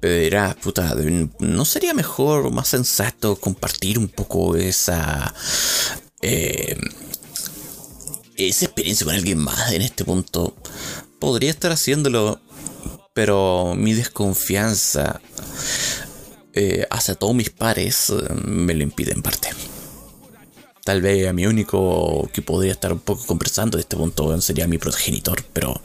Pero 0.00 0.14
dirás, 0.14 0.54
puta, 0.54 0.96
¿no 1.38 1.64
sería 1.66 1.92
mejor, 1.92 2.50
más 2.50 2.68
sensato 2.68 3.36
compartir 3.36 3.98
un 3.98 4.08
poco 4.08 4.56
esa... 4.56 5.34
Eh, 6.22 6.78
esa 8.36 8.64
experiencia 8.64 9.04
con 9.04 9.14
alguien 9.14 9.36
más 9.36 9.70
en 9.72 9.82
este 9.82 10.02
punto? 10.02 10.56
Podría 11.18 11.50
estar 11.50 11.70
haciéndolo, 11.72 12.40
pero 13.12 13.74
mi 13.76 13.92
desconfianza 13.92 15.20
eh, 16.54 16.86
hacia 16.88 17.16
todos 17.16 17.34
mis 17.34 17.50
pares 17.50 18.08
eh, 18.08 18.32
me 18.46 18.72
lo 18.72 18.82
impide 18.82 19.12
en 19.12 19.20
parte. 19.20 19.50
Tal 20.84 21.00
vez 21.00 21.28
a 21.28 21.32
mi 21.32 21.46
único 21.46 22.28
que 22.32 22.42
podría 22.42 22.72
estar 22.72 22.92
un 22.92 22.98
poco 22.98 23.24
conversando 23.24 23.76
de 23.76 23.82
este 23.82 23.96
punto 23.96 24.40
sería 24.40 24.66
mi 24.66 24.78
progenitor, 24.78 25.44
pero 25.52 25.80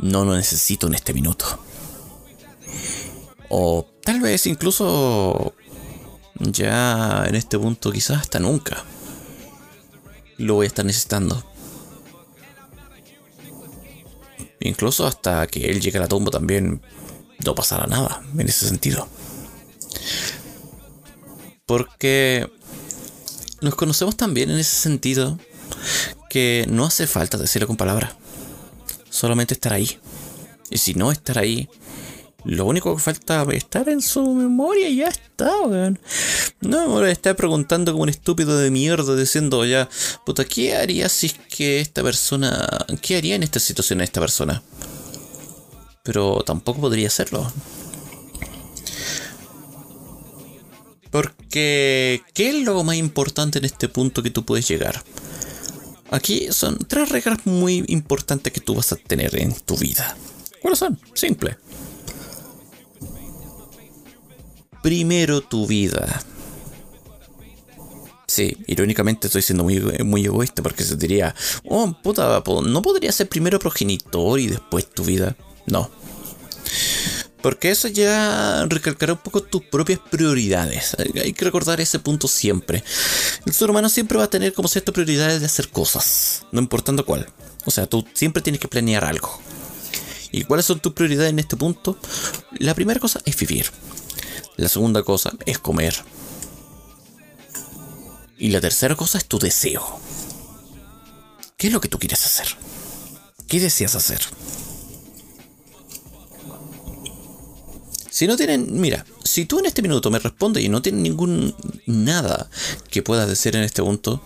no 0.00 0.24
lo 0.24 0.36
necesito 0.36 0.86
en 0.86 0.94
este 0.94 1.14
minuto. 1.14 1.46
O 3.48 3.86
tal 4.02 4.20
vez 4.20 4.46
incluso 4.46 5.54
ya 6.38 7.24
en 7.26 7.34
este 7.36 7.58
punto 7.58 7.90
quizás 7.90 8.22
hasta 8.22 8.38
nunca 8.38 8.84
lo 10.36 10.54
voy 10.54 10.64
a 10.64 10.68
estar 10.68 10.84
necesitando. 10.84 11.42
Incluso 14.60 15.06
hasta 15.06 15.46
que 15.46 15.70
él 15.70 15.80
llegue 15.80 15.98
a 15.98 16.02
la 16.02 16.08
tumba 16.08 16.30
también 16.30 16.82
no 17.44 17.54
pasará 17.54 17.86
nada 17.86 18.22
en 18.36 18.48
ese 18.48 18.66
sentido. 18.66 19.08
Porque 21.66 22.50
nos 23.64 23.74
conocemos 23.74 24.16
también 24.16 24.50
en 24.50 24.58
ese 24.58 24.76
sentido 24.76 25.38
que 26.30 26.66
no 26.68 26.84
hace 26.84 27.06
falta 27.06 27.38
decirlo 27.38 27.66
con 27.66 27.76
palabras. 27.76 28.14
Solamente 29.10 29.54
estar 29.54 29.72
ahí. 29.72 29.98
Y 30.70 30.78
si 30.78 30.94
no 30.94 31.10
estar 31.10 31.38
ahí, 31.38 31.68
lo 32.44 32.66
único 32.66 32.94
que 32.94 33.02
falta 33.02 33.42
es 33.50 33.56
estar 33.56 33.88
en 33.88 34.02
su 34.02 34.34
memoria 34.34 34.88
y 34.88 34.96
ya 34.96 35.08
está, 35.08 35.62
weón. 35.62 35.98
No 36.60 37.00
me 37.00 37.10
estar 37.10 37.34
preguntando 37.36 37.92
como 37.92 38.04
un 38.04 38.08
estúpido 38.08 38.58
de 38.58 38.70
mierda 38.70 39.16
diciendo 39.16 39.64
ya, 39.64 39.88
puta, 40.26 40.44
¿qué 40.44 40.76
haría 40.76 41.08
si 41.08 41.26
es 41.26 41.34
que 41.34 41.80
esta 41.80 42.02
persona... 42.02 42.68
¿Qué 43.00 43.16
haría 43.16 43.34
en 43.34 43.42
esta 43.42 43.60
situación 43.60 44.00
esta 44.00 44.20
persona? 44.20 44.62
Pero 46.02 46.42
tampoco 46.44 46.80
podría 46.80 47.08
hacerlo. 47.08 47.50
Porque, 51.14 52.22
¿qué 52.34 52.48
es 52.48 52.64
lo 52.64 52.82
más 52.82 52.96
importante 52.96 53.60
en 53.60 53.64
este 53.64 53.88
punto 53.88 54.20
que 54.20 54.30
tú 54.30 54.44
puedes 54.44 54.66
llegar? 54.66 55.00
Aquí 56.10 56.48
son 56.50 56.76
tres 56.88 57.08
reglas 57.08 57.46
muy 57.46 57.84
importantes 57.86 58.52
que 58.52 58.60
tú 58.60 58.74
vas 58.74 58.90
a 58.90 58.96
tener 58.96 59.40
en 59.40 59.54
tu 59.54 59.76
vida. 59.76 60.16
¿Cuáles 60.60 60.80
son? 60.80 60.98
Simple. 61.14 61.56
Primero 64.82 65.40
tu 65.40 65.68
vida. 65.68 66.20
Sí, 68.26 68.56
irónicamente 68.66 69.28
estoy 69.28 69.42
siendo 69.42 69.62
muy, 69.62 70.24
egoísta 70.24 70.64
porque 70.64 70.82
se 70.82 70.96
diría, 70.96 71.32
oh 71.68 71.96
puta, 72.02 72.42
¿no 72.44 72.82
podría 72.82 73.12
ser 73.12 73.28
primero 73.28 73.60
progenitor 73.60 74.40
y 74.40 74.48
después 74.48 74.90
tu 74.90 75.04
vida? 75.04 75.36
No. 75.66 75.88
Porque 77.44 77.70
eso 77.70 77.88
ya 77.88 78.64
recalcará 78.70 79.12
un 79.12 79.18
poco 79.18 79.42
tus 79.42 79.62
propias 79.64 79.98
prioridades. 79.98 80.96
Hay 81.22 81.34
que 81.34 81.44
recordar 81.44 81.78
ese 81.78 81.98
punto 81.98 82.26
siempre. 82.26 82.82
El 83.44 83.52
ser 83.52 83.68
humano 83.68 83.90
siempre 83.90 84.16
va 84.16 84.24
a 84.24 84.30
tener 84.30 84.54
como 84.54 84.66
ciertas 84.66 84.94
prioridades 84.94 85.40
de 85.40 85.46
hacer 85.46 85.68
cosas, 85.68 86.46
no 86.52 86.60
importando 86.62 87.04
cuál. 87.04 87.28
O 87.66 87.70
sea, 87.70 87.86
tú 87.86 88.02
siempre 88.14 88.40
tienes 88.40 88.62
que 88.62 88.68
planear 88.68 89.04
algo. 89.04 89.38
¿Y 90.32 90.44
cuáles 90.44 90.64
son 90.64 90.80
tus 90.80 90.94
prioridades 90.94 91.32
en 91.32 91.38
este 91.38 91.54
punto? 91.54 91.98
La 92.60 92.74
primera 92.74 92.98
cosa 92.98 93.20
es 93.26 93.36
vivir. 93.36 93.70
La 94.56 94.70
segunda 94.70 95.02
cosa 95.02 95.34
es 95.44 95.58
comer. 95.58 96.02
Y 98.38 98.52
la 98.52 98.62
tercera 98.62 98.96
cosa 98.96 99.18
es 99.18 99.26
tu 99.26 99.38
deseo. 99.38 100.00
¿Qué 101.58 101.66
es 101.66 101.74
lo 101.74 101.82
que 101.82 101.88
tú 101.88 101.98
quieres 101.98 102.24
hacer? 102.24 102.46
¿Qué 103.46 103.60
deseas 103.60 103.96
hacer? 103.96 104.20
Si 108.14 108.28
no 108.28 108.36
tienen, 108.36 108.80
mira, 108.80 109.04
si 109.24 109.44
tú 109.44 109.58
en 109.58 109.66
este 109.66 109.82
minuto 109.82 110.08
me 110.08 110.20
respondes 110.20 110.62
y 110.62 110.68
no 110.68 110.80
tienes 110.80 111.02
ningún 111.02 111.52
nada 111.84 112.48
que 112.88 113.02
puedas 113.02 113.28
decir 113.28 113.56
en 113.56 113.64
este 113.64 113.82
punto, 113.82 114.22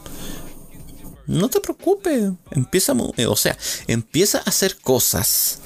no 1.26 1.48
te 1.48 1.58
preocupes, 1.58 2.32
empieza, 2.50 2.92
eh, 3.16 3.24
o 3.24 3.34
sea, 3.34 3.56
empieza 3.86 4.40
a 4.40 4.42
hacer 4.42 4.76
cosas 4.76 5.60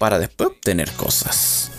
para 0.00 0.18
después 0.18 0.48
obtener 0.48 0.90
cosas. 0.94 1.70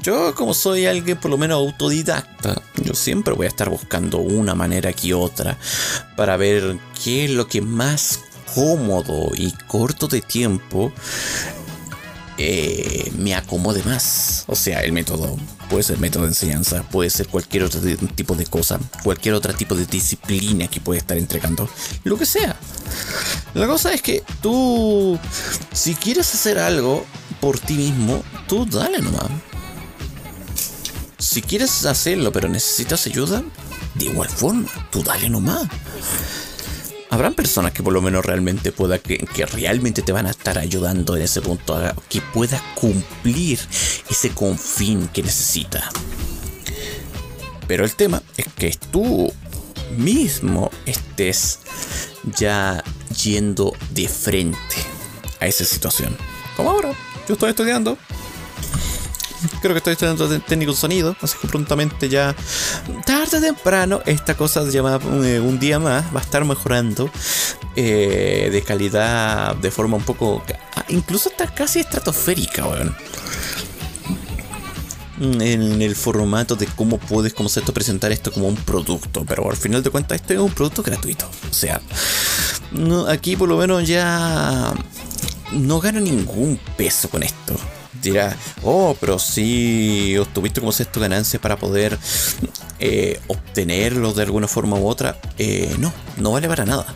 Yo 0.00 0.32
como 0.36 0.54
soy 0.54 0.86
alguien 0.86 1.18
por 1.18 1.32
lo 1.32 1.36
menos 1.36 1.56
autodidacta, 1.56 2.62
yo 2.84 2.94
siempre 2.94 3.34
voy 3.34 3.46
a 3.46 3.48
estar 3.48 3.68
buscando 3.68 4.18
una 4.18 4.54
manera 4.54 4.92
que 4.92 5.12
otra 5.12 5.58
para 6.16 6.36
ver 6.36 6.78
qué 7.02 7.24
es 7.24 7.32
lo 7.32 7.48
que 7.48 7.60
más 7.60 8.20
cómodo 8.54 9.32
y 9.34 9.50
corto 9.66 10.06
de 10.06 10.20
tiempo 10.20 10.92
eh, 12.44 13.12
me 13.16 13.34
acomode 13.34 13.82
más. 13.84 14.44
O 14.48 14.56
sea, 14.56 14.80
el 14.80 14.92
método 14.92 15.36
puede 15.70 15.84
ser 15.84 15.98
método 15.98 16.24
de 16.24 16.30
enseñanza, 16.30 16.82
puede 16.90 17.08
ser 17.08 17.28
cualquier 17.28 17.62
otro 17.62 17.80
tipo 18.14 18.34
de 18.34 18.46
cosa, 18.46 18.80
cualquier 19.04 19.34
otro 19.34 19.54
tipo 19.54 19.74
de 19.74 19.86
disciplina 19.86 20.66
que 20.68 20.80
puede 20.80 20.98
estar 20.98 21.16
entregando, 21.16 21.68
lo 22.04 22.18
que 22.18 22.26
sea. 22.26 22.56
La 23.54 23.66
cosa 23.66 23.92
es 23.92 24.02
que 24.02 24.24
tú, 24.40 25.18
si 25.72 25.94
quieres 25.94 26.34
hacer 26.34 26.58
algo 26.58 27.06
por 27.40 27.58
ti 27.58 27.74
mismo, 27.74 28.24
tú 28.48 28.66
dale 28.66 28.98
nomás. 28.98 29.30
Si 31.18 31.40
quieres 31.42 31.86
hacerlo 31.86 32.32
pero 32.32 32.48
necesitas 32.48 33.06
ayuda, 33.06 33.42
de 33.94 34.06
igual 34.06 34.28
forma, 34.28 34.68
tú 34.90 35.02
dale 35.02 35.28
nomás 35.28 35.68
habrán 37.12 37.34
personas 37.34 37.72
que 37.72 37.82
por 37.82 37.92
lo 37.92 38.00
menos 38.00 38.24
realmente 38.24 38.72
pueda 38.72 38.98
que, 38.98 39.18
que, 39.18 39.44
realmente 39.44 40.00
te 40.00 40.12
van 40.12 40.24
a 40.24 40.30
estar 40.30 40.58
ayudando 40.58 41.14
en 41.14 41.20
ese 41.20 41.42
punto 41.42 41.78
que 42.08 42.22
puedas 42.22 42.62
cumplir 42.74 43.60
ese 44.08 44.30
confín 44.30 45.08
que 45.08 45.22
necesita. 45.22 45.90
Pero 47.68 47.84
el 47.84 47.94
tema 47.94 48.22
es 48.38 48.46
que 48.54 48.74
tú 48.90 49.30
mismo 49.98 50.70
estés 50.86 51.58
ya 52.38 52.82
yendo 53.22 53.74
de 53.90 54.08
frente 54.08 54.76
a 55.38 55.46
esa 55.46 55.66
situación. 55.66 56.16
Como 56.56 56.70
ahora, 56.70 56.94
yo 57.28 57.34
estoy 57.34 57.50
estudiando 57.50 57.98
creo 59.60 59.74
que 59.74 59.78
estoy 59.78 59.92
estudiando 59.92 60.40
técnico 60.40 60.72
de 60.72 60.78
sonido, 60.78 61.16
así 61.20 61.36
que 61.40 61.48
prontamente 61.48 62.08
ya, 62.08 62.34
tarde 63.04 63.38
o 63.38 63.40
temprano, 63.40 64.00
esta 64.06 64.36
cosa 64.36 64.64
llamada 64.64 64.98
eh, 65.24 65.40
un 65.40 65.58
día 65.58 65.78
más 65.78 66.04
va 66.14 66.20
a 66.20 66.22
estar 66.22 66.44
mejorando 66.44 67.10
eh, 67.76 68.48
de 68.52 68.62
calidad 68.62 69.56
de 69.56 69.70
forma 69.70 69.96
un 69.96 70.04
poco, 70.04 70.42
incluso 70.88 71.28
está 71.30 71.46
casi 71.46 71.80
estratosférica, 71.80 72.66
weón. 72.66 72.94
En 75.20 75.80
el 75.80 75.94
formato 75.94 76.56
de 76.56 76.66
cómo 76.66 76.98
puedes, 76.98 77.32
como 77.32 77.48
esto, 77.48 77.72
presentar 77.72 78.10
esto 78.10 78.32
como 78.32 78.48
un 78.48 78.56
producto, 78.56 79.24
pero 79.24 79.48
al 79.48 79.56
final 79.56 79.80
de 79.80 79.90
cuentas, 79.90 80.20
esto 80.20 80.32
es 80.32 80.40
un 80.40 80.50
producto 80.50 80.82
gratuito. 80.82 81.30
O 81.48 81.54
sea, 81.54 81.80
no, 82.72 83.06
aquí 83.06 83.36
por 83.36 83.48
lo 83.48 83.56
menos 83.56 83.86
ya 83.86 84.74
no 85.52 85.80
gano 85.80 86.00
ningún 86.00 86.58
peso 86.76 87.08
con 87.08 87.22
esto 87.22 87.54
dirá, 88.00 88.36
oh, 88.62 88.96
pero 89.00 89.18
si 89.18 90.16
obtuviste 90.18 90.60
como 90.60 90.72
sexto 90.72 91.00
ganancias 91.00 91.40
para 91.40 91.56
poder 91.56 91.98
eh, 92.78 93.20
obtenerlo 93.26 94.12
de 94.12 94.22
alguna 94.22 94.48
forma 94.48 94.76
u 94.76 94.86
otra, 94.86 95.20
eh, 95.38 95.74
no, 95.78 95.92
no 96.16 96.32
vale 96.32 96.48
para 96.48 96.64
nada. 96.64 96.86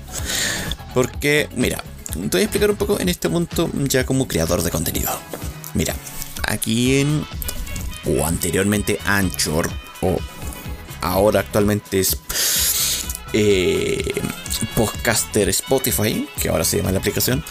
Porque, 0.94 1.48
mira, 1.56 1.82
te 2.12 2.28
voy 2.28 2.40
a 2.40 2.44
explicar 2.44 2.70
un 2.70 2.76
poco 2.76 2.98
en 2.98 3.08
este 3.08 3.28
punto 3.28 3.70
ya 3.74 4.06
como 4.06 4.26
creador 4.26 4.62
de 4.62 4.70
contenido. 4.70 5.10
Mira, 5.74 5.94
aquí 6.46 7.00
en 7.00 7.26
o 8.06 8.24
anteriormente 8.24 8.98
Anchor 9.04 9.68
o 10.00 10.16
ahora 11.00 11.40
actualmente 11.40 12.00
es 12.00 12.16
eh, 13.32 14.14
Podcaster 14.74 15.48
Spotify, 15.50 16.28
que 16.40 16.48
ahora 16.48 16.64
se 16.64 16.78
llama 16.78 16.92
la 16.92 16.98
aplicación. 16.98 17.44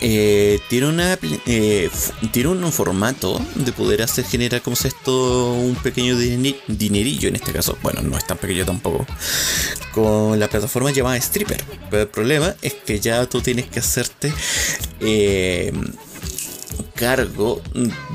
Eh, 0.00 0.60
tiene 0.68 0.88
una 0.88 1.18
eh, 1.46 1.90
tiene 2.32 2.48
un 2.50 2.72
formato 2.72 3.40
de 3.54 3.72
poder 3.72 4.02
hacer 4.02 4.24
generar 4.24 4.60
como 4.60 4.74
es 4.74 4.84
esto 4.84 5.52
un 5.52 5.76
pequeño 5.76 6.16
dinerillo 6.16 7.28
en 7.28 7.36
este 7.36 7.52
caso. 7.52 7.78
Bueno 7.82 8.02
no 8.02 8.16
es 8.16 8.26
tan 8.26 8.38
pequeño 8.38 8.64
tampoco. 8.64 9.06
Con 9.92 10.38
la 10.38 10.48
plataforma 10.48 10.90
llamada 10.90 11.16
stripper. 11.16 11.62
Pero 11.90 12.02
el 12.02 12.08
problema 12.08 12.54
es 12.62 12.74
que 12.74 13.00
ya 13.00 13.24
tú 13.26 13.40
tienes 13.40 13.66
que 13.66 13.78
hacerte 13.78 14.32
eh, 15.00 15.72
cargo 16.94 17.62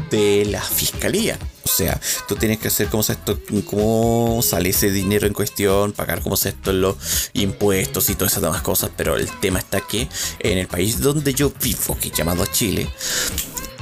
de 0.09 0.45
la 0.45 0.61
fiscalía. 0.61 1.37
O 1.69 1.77
sea, 1.77 1.99
tú 2.27 2.35
tienes 2.35 2.57
que 2.57 2.67
hacer 2.67 2.87
como 2.87 3.01
esto, 3.01 3.39
cómo 3.65 4.41
sale 4.41 4.69
ese 4.69 4.91
dinero 4.91 5.27
en 5.27 5.33
cuestión, 5.33 5.91
pagar 5.93 6.21
como 6.21 6.35
esto 6.35 6.73
los 6.73 6.95
impuestos 7.33 8.09
y 8.09 8.15
todas 8.15 8.33
esas 8.33 8.43
demás 8.43 8.61
cosas. 8.61 8.91
Pero 8.95 9.15
el 9.15 9.29
tema 9.39 9.59
está 9.59 9.81
que 9.81 10.07
en 10.39 10.57
el 10.57 10.67
país 10.67 10.99
donde 10.99 11.33
yo 11.33 11.51
vivo, 11.61 11.97
que 11.99 12.09
llamado 12.09 12.45
Chile, 12.45 12.89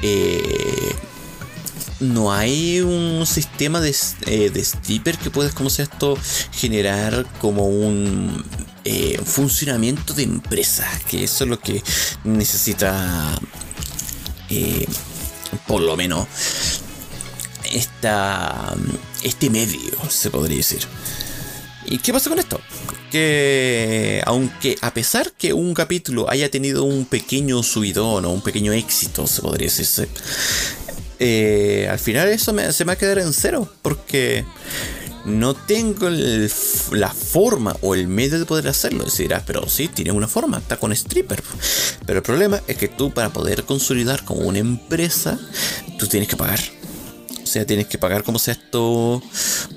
eh, 0.02 0.96
no 2.00 2.32
hay 2.32 2.82
un 2.82 3.26
sistema 3.26 3.80
de, 3.80 3.96
eh, 4.26 4.50
de 4.50 5.18
que 5.18 5.30
puedes, 5.32 5.54
como 5.54 5.70
sea 5.70 5.86
esto, 5.86 6.18
generar 6.52 7.26
como 7.40 7.68
un 7.68 8.44
eh, 8.84 9.20
funcionamiento 9.26 10.14
de 10.14 10.24
empresa. 10.24 10.88
Que 11.10 11.24
eso 11.24 11.44
es 11.44 11.50
lo 11.50 11.60
que 11.60 11.82
necesita 12.24 13.40
eh, 14.50 14.88
por 15.68 15.82
lo 15.82 15.98
menos 15.98 16.28
esta, 17.72 18.76
este 19.24 19.50
medio, 19.50 19.92
se 20.10 20.30
podría 20.30 20.58
decir. 20.58 20.82
¿Y 21.86 22.00
qué 22.00 22.12
pasa 22.12 22.30
con 22.30 22.40
esto? 22.40 22.60
Que 23.12 24.22
aunque 24.26 24.76
a 24.82 24.94
pesar 24.94 25.32
que 25.32 25.54
un 25.54 25.74
capítulo 25.74 26.30
haya 26.30 26.52
tenido 26.52 26.84
un 26.84 27.06
pequeño 27.06 27.64
subidón 27.64 28.26
o 28.26 28.32
un 28.32 28.42
pequeño 28.42 28.74
éxito, 28.74 29.26
se 29.26 29.42
podría 29.42 29.70
decir, 29.70 30.10
eh, 31.20 31.88
al 31.90 32.00
final 32.00 32.28
eso 32.28 32.54
se 32.72 32.84
me 32.84 32.88
va 32.88 32.94
a 32.94 32.98
quedar 32.98 33.20
en 33.20 33.32
cero, 33.32 33.72
porque 33.82 34.46
no 35.28 35.56
tengo 35.56 36.10
la 36.10 37.10
forma 37.10 37.76
o 37.82 37.96
el 37.96 38.08
medio 38.08 38.40
de 38.40 38.46
poder 38.46 38.68
hacerlo. 38.68 39.04
Decirás, 39.04 39.44
pero 39.46 39.68
sí, 39.68 39.88
tiene 39.88 40.12
una 40.12 40.28
forma, 40.28 40.58
está 40.58 40.78
con 40.78 40.92
stripper. 40.94 41.44
Pero 42.06 42.20
el 42.20 42.24
problema 42.24 42.62
es 42.68 42.78
que 42.78 42.88
tú 42.88 43.14
para 43.14 43.32
poder 43.32 43.64
consolidar 43.66 44.24
como 44.24 44.42
una 44.42 44.60
empresa, 44.60 45.40
tú 46.00 46.08
tienes 46.08 46.30
que 46.30 46.38
pagar. 46.38 46.60
O 47.48 47.50
sea, 47.50 47.66
tienes 47.66 47.88
que 47.88 47.98
pagar 47.98 48.26
como 48.26 48.40
sea 48.40 48.56
esto 48.56 49.24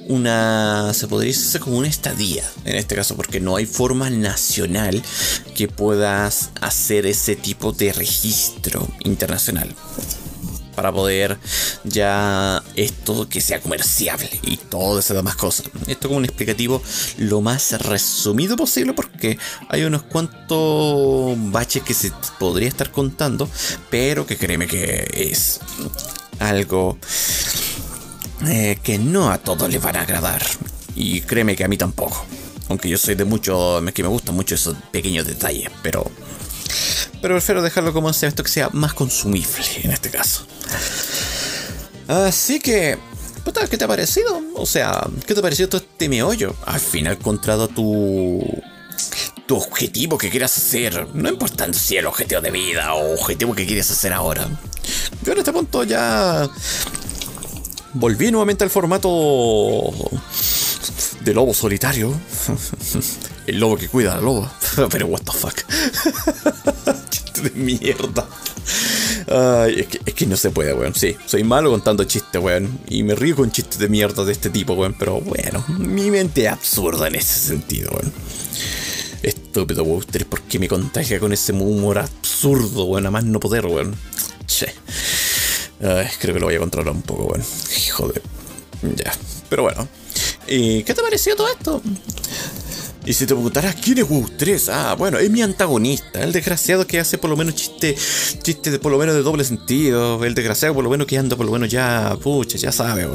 una, 0.08 0.92
se 0.92 1.06
podría 1.06 1.32
decir 1.32 1.60
como 1.60 1.78
una 1.78 1.86
estadía, 1.86 2.42
en 2.64 2.74
este 2.74 2.96
caso, 2.96 3.14
porque 3.14 3.38
no 3.38 3.54
hay 3.54 3.64
forma 3.64 4.10
nacional 4.10 5.00
que 5.54 5.68
puedas 5.68 6.50
hacer 6.60 7.06
ese 7.06 7.36
tipo 7.36 7.70
de 7.70 7.92
registro 7.92 8.88
internacional 9.04 9.72
para 10.74 10.90
poder 10.90 11.38
ya 11.84 12.60
esto 12.74 13.28
que 13.28 13.40
sea 13.40 13.60
comerciable 13.60 14.28
y 14.42 14.56
todas 14.56 15.04
esas 15.04 15.18
demás 15.18 15.36
cosas. 15.36 15.66
Esto 15.86 16.08
como 16.08 16.18
un 16.18 16.24
explicativo 16.24 16.82
lo 17.18 17.40
más 17.40 17.80
resumido 17.82 18.56
posible 18.56 18.94
porque 18.94 19.38
hay 19.68 19.84
unos 19.84 20.02
cuantos 20.02 21.36
baches 21.52 21.84
que 21.84 21.94
se 21.94 22.10
podría 22.40 22.66
estar 22.66 22.90
contando, 22.90 23.48
pero 23.90 24.26
que 24.26 24.36
créeme 24.36 24.66
que 24.66 25.08
es 25.14 25.60
algo 26.40 26.98
eh, 28.46 28.78
que 28.82 28.98
no 28.98 29.30
a 29.30 29.38
todos 29.38 29.70
les 29.70 29.80
van 29.80 29.96
a 29.96 30.02
agradar. 30.02 30.44
Y 30.96 31.20
créeme 31.20 31.54
que 31.54 31.64
a 31.64 31.68
mí 31.68 31.76
tampoco. 31.76 32.24
Aunque 32.68 32.88
yo 32.88 32.98
soy 32.98 33.14
de 33.14 33.24
mucho, 33.24 33.80
que 33.94 34.02
me 34.02 34.08
gustan 34.08 34.34
mucho 34.34 34.54
esos 34.54 34.76
pequeños 34.90 35.26
detalles, 35.26 35.70
pero 35.82 36.10
pero 37.20 37.34
prefiero 37.34 37.62
dejarlo 37.62 37.92
como 37.92 38.12
sea 38.12 38.28
esto 38.28 38.42
que 38.42 38.50
sea 38.50 38.70
más 38.72 38.94
consumible 38.94 39.48
en 39.82 39.90
este 39.90 40.10
caso. 40.10 40.46
Así 42.08 42.60
que, 42.60 42.98
¿qué 43.68 43.76
te 43.76 43.84
ha 43.84 43.88
parecido? 43.88 44.40
O 44.54 44.66
sea, 44.66 45.06
¿qué 45.26 45.34
te 45.34 45.40
ha 45.40 45.42
parecido 45.42 45.68
todo 45.68 45.82
este 45.82 46.08
meollo? 46.08 46.54
Al 46.66 46.80
final 46.80 47.14
encontrado 47.14 47.68
tu 47.68 48.42
tu 49.50 49.56
objetivo 49.56 50.16
que 50.16 50.30
quieras 50.30 50.56
hacer, 50.56 51.08
no 51.12 51.28
importando 51.28 51.76
si 51.76 51.96
es 51.96 52.02
el 52.02 52.06
objetivo 52.06 52.40
de 52.40 52.52
vida 52.52 52.94
o 52.94 53.14
objetivo 53.14 53.52
que 53.52 53.66
quieres 53.66 53.90
hacer 53.90 54.12
ahora. 54.12 54.46
Yo 55.24 55.32
en 55.32 55.38
este 55.38 55.52
punto 55.52 55.82
ya 55.82 56.48
volví 57.94 58.30
nuevamente 58.30 58.62
al 58.62 58.70
formato 58.70 59.92
de 61.22 61.34
lobo 61.34 61.52
solitario. 61.52 62.14
El 63.48 63.58
lobo 63.58 63.76
que 63.76 63.88
cuida 63.88 64.12
a 64.12 64.16
la 64.18 64.22
loba. 64.22 64.52
Pero 64.90 65.08
what 65.08 65.22
the 65.22 65.32
fuck. 65.32 65.56
Chiste 67.10 67.40
de 67.40 67.50
mierda. 67.50 68.28
Ay, 69.26 69.84
es, 70.06 70.14
que, 70.14 70.26
no 70.26 70.36
se 70.36 70.50
puede, 70.50 70.72
weón. 70.74 70.94
Sí, 70.94 71.16
soy 71.26 71.42
malo 71.42 71.72
contando 71.72 72.04
chistes, 72.04 72.40
weón. 72.40 72.78
Y 72.88 73.02
me 73.02 73.16
río 73.16 73.34
con 73.34 73.50
chistes 73.50 73.80
de 73.80 73.88
mierda 73.88 74.24
de 74.24 74.30
este 74.30 74.48
tipo, 74.48 74.74
weón. 74.74 74.94
Pero 74.96 75.20
bueno, 75.20 75.64
mi 75.76 76.08
mente 76.12 76.44
es 76.44 76.52
absurda 76.52 77.08
en 77.08 77.16
ese 77.16 77.48
sentido, 77.48 77.90
weón. 77.90 78.12
Estúpido, 79.22 79.84
weón. 79.84 80.04
¿por 80.28 80.42
qué 80.42 80.58
me 80.58 80.68
contagia 80.68 81.20
con 81.20 81.32
ese 81.32 81.52
humor 81.52 81.98
absurdo, 81.98 82.84
weón? 82.84 83.06
A 83.06 83.10
más 83.10 83.24
no 83.24 83.40
poder, 83.40 83.66
weón. 83.66 83.94
Che. 84.46 84.72
Creo 85.78 86.34
que 86.34 86.40
lo 86.40 86.46
voy 86.46 86.54
a 86.54 86.58
controlar 86.58 86.94
un 86.94 87.02
poco, 87.02 87.24
weón. 87.24 87.44
Joder. 87.92 88.22
Ya. 88.96 89.12
Pero 89.48 89.62
bueno. 89.62 89.88
¿Y 90.46 90.82
qué 90.84 90.94
te 90.94 91.02
pareció 91.02 91.36
todo 91.36 91.48
esto? 91.48 91.82
Y 93.04 93.14
si 93.14 93.26
te 93.26 93.34
preguntarás 93.34 93.76
quién 93.76 93.98
es 93.98 94.08
WoW 94.08 94.28
3, 94.36 94.68
ah, 94.68 94.94
bueno, 94.98 95.18
es 95.18 95.30
mi 95.30 95.40
antagonista, 95.40 96.22
el 96.22 96.32
desgraciado 96.32 96.86
que 96.86 97.00
hace 97.00 97.16
por 97.16 97.30
lo 97.30 97.36
menos 97.36 97.54
chiste, 97.54 97.96
chiste 98.42 98.70
de 98.70 98.78
por 98.78 98.92
lo 98.92 98.98
menos 98.98 99.14
de 99.14 99.22
doble 99.22 99.42
sentido, 99.42 100.22
el 100.22 100.34
desgraciado 100.34 100.74
por 100.74 100.84
lo 100.84 100.90
menos 100.90 101.06
que 101.06 101.16
anda 101.16 101.34
por 101.34 101.46
lo 101.46 101.52
menos 101.52 101.70
ya, 101.70 102.16
pucha, 102.22 102.58
ya 102.58 102.72
sabe, 102.72 103.08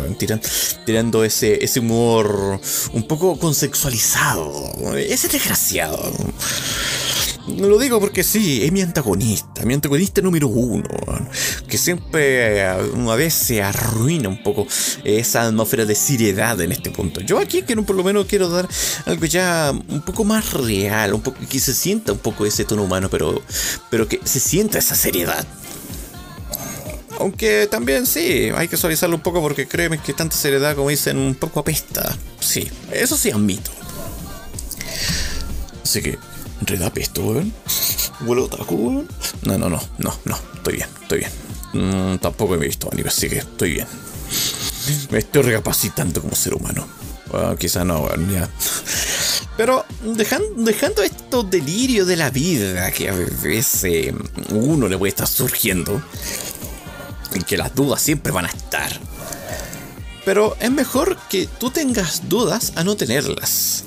tirando 0.86 1.24
ese, 1.24 1.64
ese 1.64 1.80
humor 1.80 2.60
un 2.94 3.04
poco 3.08 3.38
consexualizado, 3.38 4.74
ese 4.98 5.28
desgraciado. 5.28 6.12
Lo 7.48 7.78
digo 7.78 8.00
porque 8.00 8.24
sí, 8.24 8.64
es 8.64 8.72
mi 8.72 8.82
antagonista, 8.82 9.64
mi 9.66 9.76
antagonista 9.76 10.20
número 10.22 10.48
uno, 10.48 10.88
que 11.68 11.78
siempre 11.78 12.66
a 12.66 12.78
vez 13.16 13.36
se 13.36 13.62
arruina 13.62 14.30
un 14.30 14.42
poco 14.42 14.66
esa 15.04 15.44
atmósfera 15.44 15.86
de 15.86 15.94
seriedad 15.94 16.60
en 16.62 16.72
este 16.72 16.90
punto. 16.90 17.22
Yo 17.22 17.38
aquí 17.38 17.62
quiero 17.62 17.84
por 17.84 17.96
lo 17.96 18.04
menos 18.04 18.26
quiero 18.26 18.50
dar 18.50 18.68
algo 19.06 19.26
ya 19.26 19.72
un 19.72 20.02
poco 20.02 20.24
más 20.24 20.54
real, 20.54 21.14
un 21.14 21.22
poco 21.22 21.38
que 21.48 21.60
se 21.60 21.76
sienta 21.76 22.14
un 22.14 22.20
poco 22.20 22.48
ese 22.48 22.66
tono 22.66 22.84
humano, 22.84 23.10
pero, 23.12 23.40
pero 23.92 24.08
que 24.08 24.20
se 24.24 24.40
sienta 24.40 24.80
esa 24.80 24.96
seriedad. 24.96 25.46
Aunque 27.20 27.68
también 27.70 28.08
sí, 28.08 28.50
hay 28.56 28.68
que 28.68 28.76
suavizarlo 28.76 29.16
un 29.16 29.22
poco 29.22 29.40
porque 29.40 29.68
créeme 29.68 30.00
que 30.00 30.14
tanta 30.14 30.36
seriedad 30.36 30.76
como 30.76 30.90
dicen 30.90 31.18
un 31.18 31.36
poco 31.36 31.60
apesta. 31.60 32.18
Sí, 32.40 32.70
eso 32.92 33.16
sí 33.16 33.30
admito. 33.30 33.70
Así 35.84 36.02
que 36.02 36.18
¿Redap 36.66 36.98
esto, 36.98 37.22
weón? 37.24 37.54
¿Vuelo 38.22 38.46
otaku, 38.46 38.76
weón? 38.76 39.08
No, 39.44 39.58
no, 39.58 39.70
no, 39.70 39.82
no, 40.00 40.18
no, 40.26 40.40
estoy 40.56 40.76
bien, 40.76 40.90
estoy 41.02 41.20
bien. 41.20 41.32
Mm, 41.74 42.18
tampoco 42.18 42.56
he 42.56 42.58
visto 42.58 42.90
anime, 42.92 43.10
así 43.10 43.30
que 43.30 43.38
estoy 43.38 43.74
bien. 43.74 43.88
Me 45.12 45.20
estoy 45.20 45.44
recapacitando 45.44 46.22
como 46.22 46.36
ser 46.36 46.54
humano. 46.54 46.88
Bueno, 47.32 47.56
quizá 47.58 47.84
no, 47.86 48.02
weón, 48.02 48.32
ya. 48.32 48.50
Pero 49.58 49.86
dejando, 50.04 50.48
dejando 50.58 51.04
estos 51.04 51.50
delirios 51.50 52.08
de 52.08 52.16
la 52.18 52.30
vida 52.30 52.92
que 52.92 53.10
a 53.10 53.14
veces 53.14 54.14
uno 54.50 54.88
le 54.88 54.98
puede 54.98 55.10
estar 55.10 55.28
surgiendo, 55.28 56.02
y 57.34 57.44
que 57.44 57.58
las 57.58 57.76
dudas 57.76 58.02
siempre 58.02 58.32
van 58.32 58.46
a 58.46 58.50
estar. 58.50 58.92
Pero 60.24 60.58
es 60.60 60.72
mejor 60.72 61.18
que 61.30 61.48
tú 61.48 61.70
tengas 61.70 62.28
dudas 62.28 62.74
a 62.76 62.84
no 62.84 62.96
tenerlas. 62.96 63.84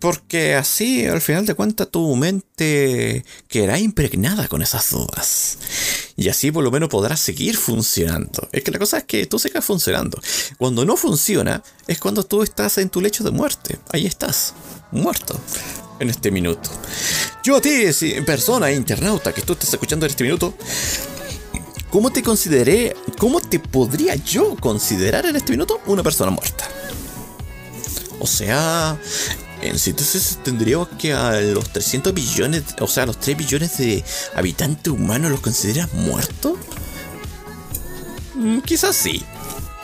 Porque 0.00 0.54
así, 0.54 1.06
al 1.06 1.20
final 1.20 1.44
de 1.44 1.54
cuentas, 1.54 1.88
tu 1.90 2.14
mente 2.14 3.24
quedará 3.48 3.78
impregnada 3.78 4.46
con 4.46 4.62
esas 4.62 4.90
dudas. 4.90 5.58
Y 6.16 6.28
así 6.28 6.52
por 6.52 6.62
lo 6.62 6.70
menos 6.70 6.88
podrás 6.88 7.20
seguir 7.20 7.56
funcionando. 7.56 8.48
Es 8.52 8.62
que 8.62 8.70
la 8.70 8.78
cosa 8.78 8.98
es 8.98 9.04
que 9.04 9.26
tú 9.26 9.38
sigas 9.38 9.64
funcionando. 9.64 10.20
Cuando 10.56 10.84
no 10.84 10.96
funciona, 10.96 11.62
es 11.86 11.98
cuando 11.98 12.22
tú 12.24 12.42
estás 12.42 12.78
en 12.78 12.90
tu 12.90 13.00
lecho 13.00 13.24
de 13.24 13.32
muerte. 13.32 13.78
Ahí 13.90 14.06
estás, 14.06 14.54
muerto, 14.92 15.40
en 15.98 16.10
este 16.10 16.30
minuto. 16.30 16.70
Yo 17.42 17.56
a 17.56 17.60
ti, 17.60 17.86
persona 18.24 18.70
internauta 18.70 19.32
que 19.32 19.42
tú 19.42 19.54
estás 19.54 19.72
escuchando 19.72 20.06
en 20.06 20.10
este 20.10 20.24
minuto, 20.24 20.54
¿cómo 21.90 22.10
te 22.10 22.22
consideré, 22.22 22.94
cómo 23.18 23.40
te 23.40 23.58
podría 23.58 24.14
yo 24.14 24.54
considerar 24.56 25.26
en 25.26 25.36
este 25.36 25.52
minuto 25.52 25.80
una 25.86 26.02
persona 26.04 26.30
muerta? 26.30 26.68
O 28.20 28.26
sea, 28.26 28.98
En 29.60 29.78
síntesis, 29.78 30.38
tendríamos 30.44 30.88
que 30.98 31.12
a 31.12 31.40
los 31.40 31.70
300 31.70 32.14
billones, 32.14 32.62
o 32.80 32.86
sea, 32.86 33.02
a 33.02 33.06
los 33.06 33.18
3 33.18 33.36
billones 33.36 33.78
de 33.78 34.04
habitantes 34.34 34.92
humanos 34.92 35.30
los 35.30 35.40
consideras 35.40 35.92
muertos. 35.94 36.58
Mm, 38.34 38.60
quizás 38.60 38.94
sí. 38.94 39.24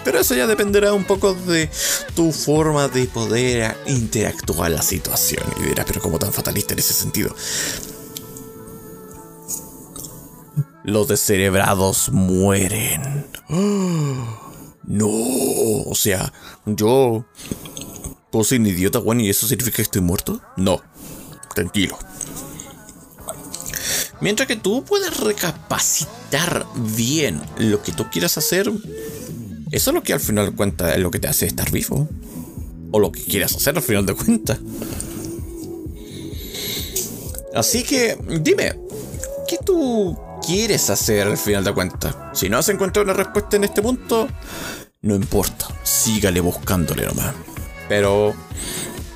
Pero 0.05 0.21
eso 0.21 0.35
ya 0.35 0.47
dependerá 0.47 0.93
un 0.93 1.05
poco 1.05 1.35
de 1.35 1.71
tu 2.15 2.31
forma 2.31 2.89
de 2.89 3.07
poder 3.07 3.77
interactuar 3.87 4.71
la 4.71 4.83
situación. 4.83 5.43
Y 5.61 5.69
dirás, 5.69 5.87
pero 5.87 6.01
como 6.01 6.19
tan 6.19 6.33
fatalista 6.33 6.75
en 6.75 6.79
ese 6.79 6.93
sentido. 6.93 7.35
Los 10.85 11.09
descerebrados 11.09 12.11
mueren. 12.11 13.27
No, 14.87 15.09
o 15.09 15.95
sea, 15.95 16.31
yo 16.67 17.25
puedo 18.35 18.59
un 18.59 18.67
idiota, 18.67 19.01
Juan, 19.01 19.21
y 19.21 19.31
eso 19.31 19.47
significa 19.47 19.77
que 19.77 19.83
estoy 19.83 20.03
muerto. 20.03 20.41
No, 20.57 20.83
tranquilo. 21.55 21.97
Mientras 24.21 24.49
que 24.49 24.57
tú 24.57 24.85
puedes 24.85 25.17
recapacitar 25.19 26.67
bien 26.75 27.41
lo 27.59 27.81
que 27.81 27.93
tú 27.93 28.11
quieras 28.11 28.37
hacer, 28.37 28.73
eso 29.71 29.91
es 29.91 29.95
lo 29.95 30.03
que 30.03 30.15
al 30.15 30.19
final 30.19 30.47
de 30.47 30.53
cuentas 30.53 30.97
es 30.97 31.01
lo 31.01 31.13
que 31.13 31.21
te 31.21 31.29
hace 31.29 31.47
estar 31.47 31.71
vivo. 31.71 32.09
O 32.91 32.99
lo 32.99 33.13
que 33.13 33.23
quieras 33.23 33.55
hacer 33.55 33.77
al 33.77 33.85
final 33.85 34.05
de 34.05 34.15
cuentas. 34.15 34.59
Así 37.55 37.85
que, 37.85 38.19
dime, 38.41 38.73
¿qué 39.47 39.59
tú 39.65 40.19
quieres 40.45 40.91
hacer 40.91 41.29
al 41.29 41.39
final 41.39 41.63
de 41.63 41.73
cuentas? 41.73 42.17
Si 42.33 42.49
no 42.49 42.59
has 42.59 42.69
encontrado 42.69 43.05
una 43.05 43.13
respuesta 43.13 43.57
en 43.57 43.63
este 43.63 43.81
punto, 43.81 44.27
no 45.03 45.15
importa, 45.15 45.69
sígale 45.85 46.41
buscándole 46.41 47.07
nomás. 47.07 47.33
Pero 47.89 48.35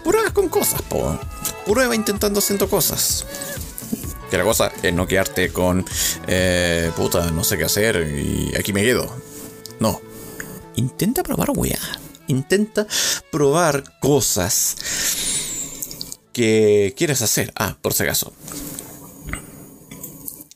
prueba 0.05 0.31
con 0.31 0.49
cosas, 0.49 0.83
po. 0.83 1.19
Prueba 1.67 1.95
intentando 1.95 2.39
haciendo 2.39 2.69
cosas. 2.69 3.27
Que 4.31 4.37
la 4.37 4.45
cosa 4.45 4.73
es 4.83 4.93
no 4.93 5.07
quedarte 5.07 5.51
con, 5.51 5.85
eh, 6.27 6.91
puta, 6.97 7.31
no 7.31 7.45
sé 7.45 7.57
qué 7.57 7.65
hacer 7.65 8.07
y 8.15 8.55
aquí 8.57 8.73
me 8.73 8.83
quedo. 8.83 9.11
No, 9.81 10.01
intenta 10.77 11.23
probar 11.23 11.51
weá. 11.55 11.79
Intenta 12.27 12.87
probar 13.31 13.99
cosas 14.01 14.77
que 16.33 16.95
quieres 16.97 17.23
hacer. 17.23 17.53
Ah, 17.57 17.77
por 17.81 17.95
si 17.95 18.03
acaso. 18.03 18.33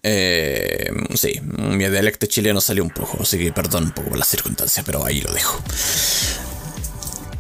Eh, 0.05 0.91
sí, 1.15 1.41
mi 1.43 1.89
dialecto 1.89 2.27
chileno 2.27 2.61
salió 2.61 2.83
un 2.83 2.91
poco, 2.91 3.19
así 3.23 3.39
que 3.39 3.53
perdón 3.53 3.85
un 3.85 3.91
poco 3.93 4.11
por 4.11 4.19
las 4.19 4.29
circunstancias, 4.29 4.85
pero 4.85 5.05
ahí 5.05 5.21
lo 5.21 5.33
dejo. 5.33 5.63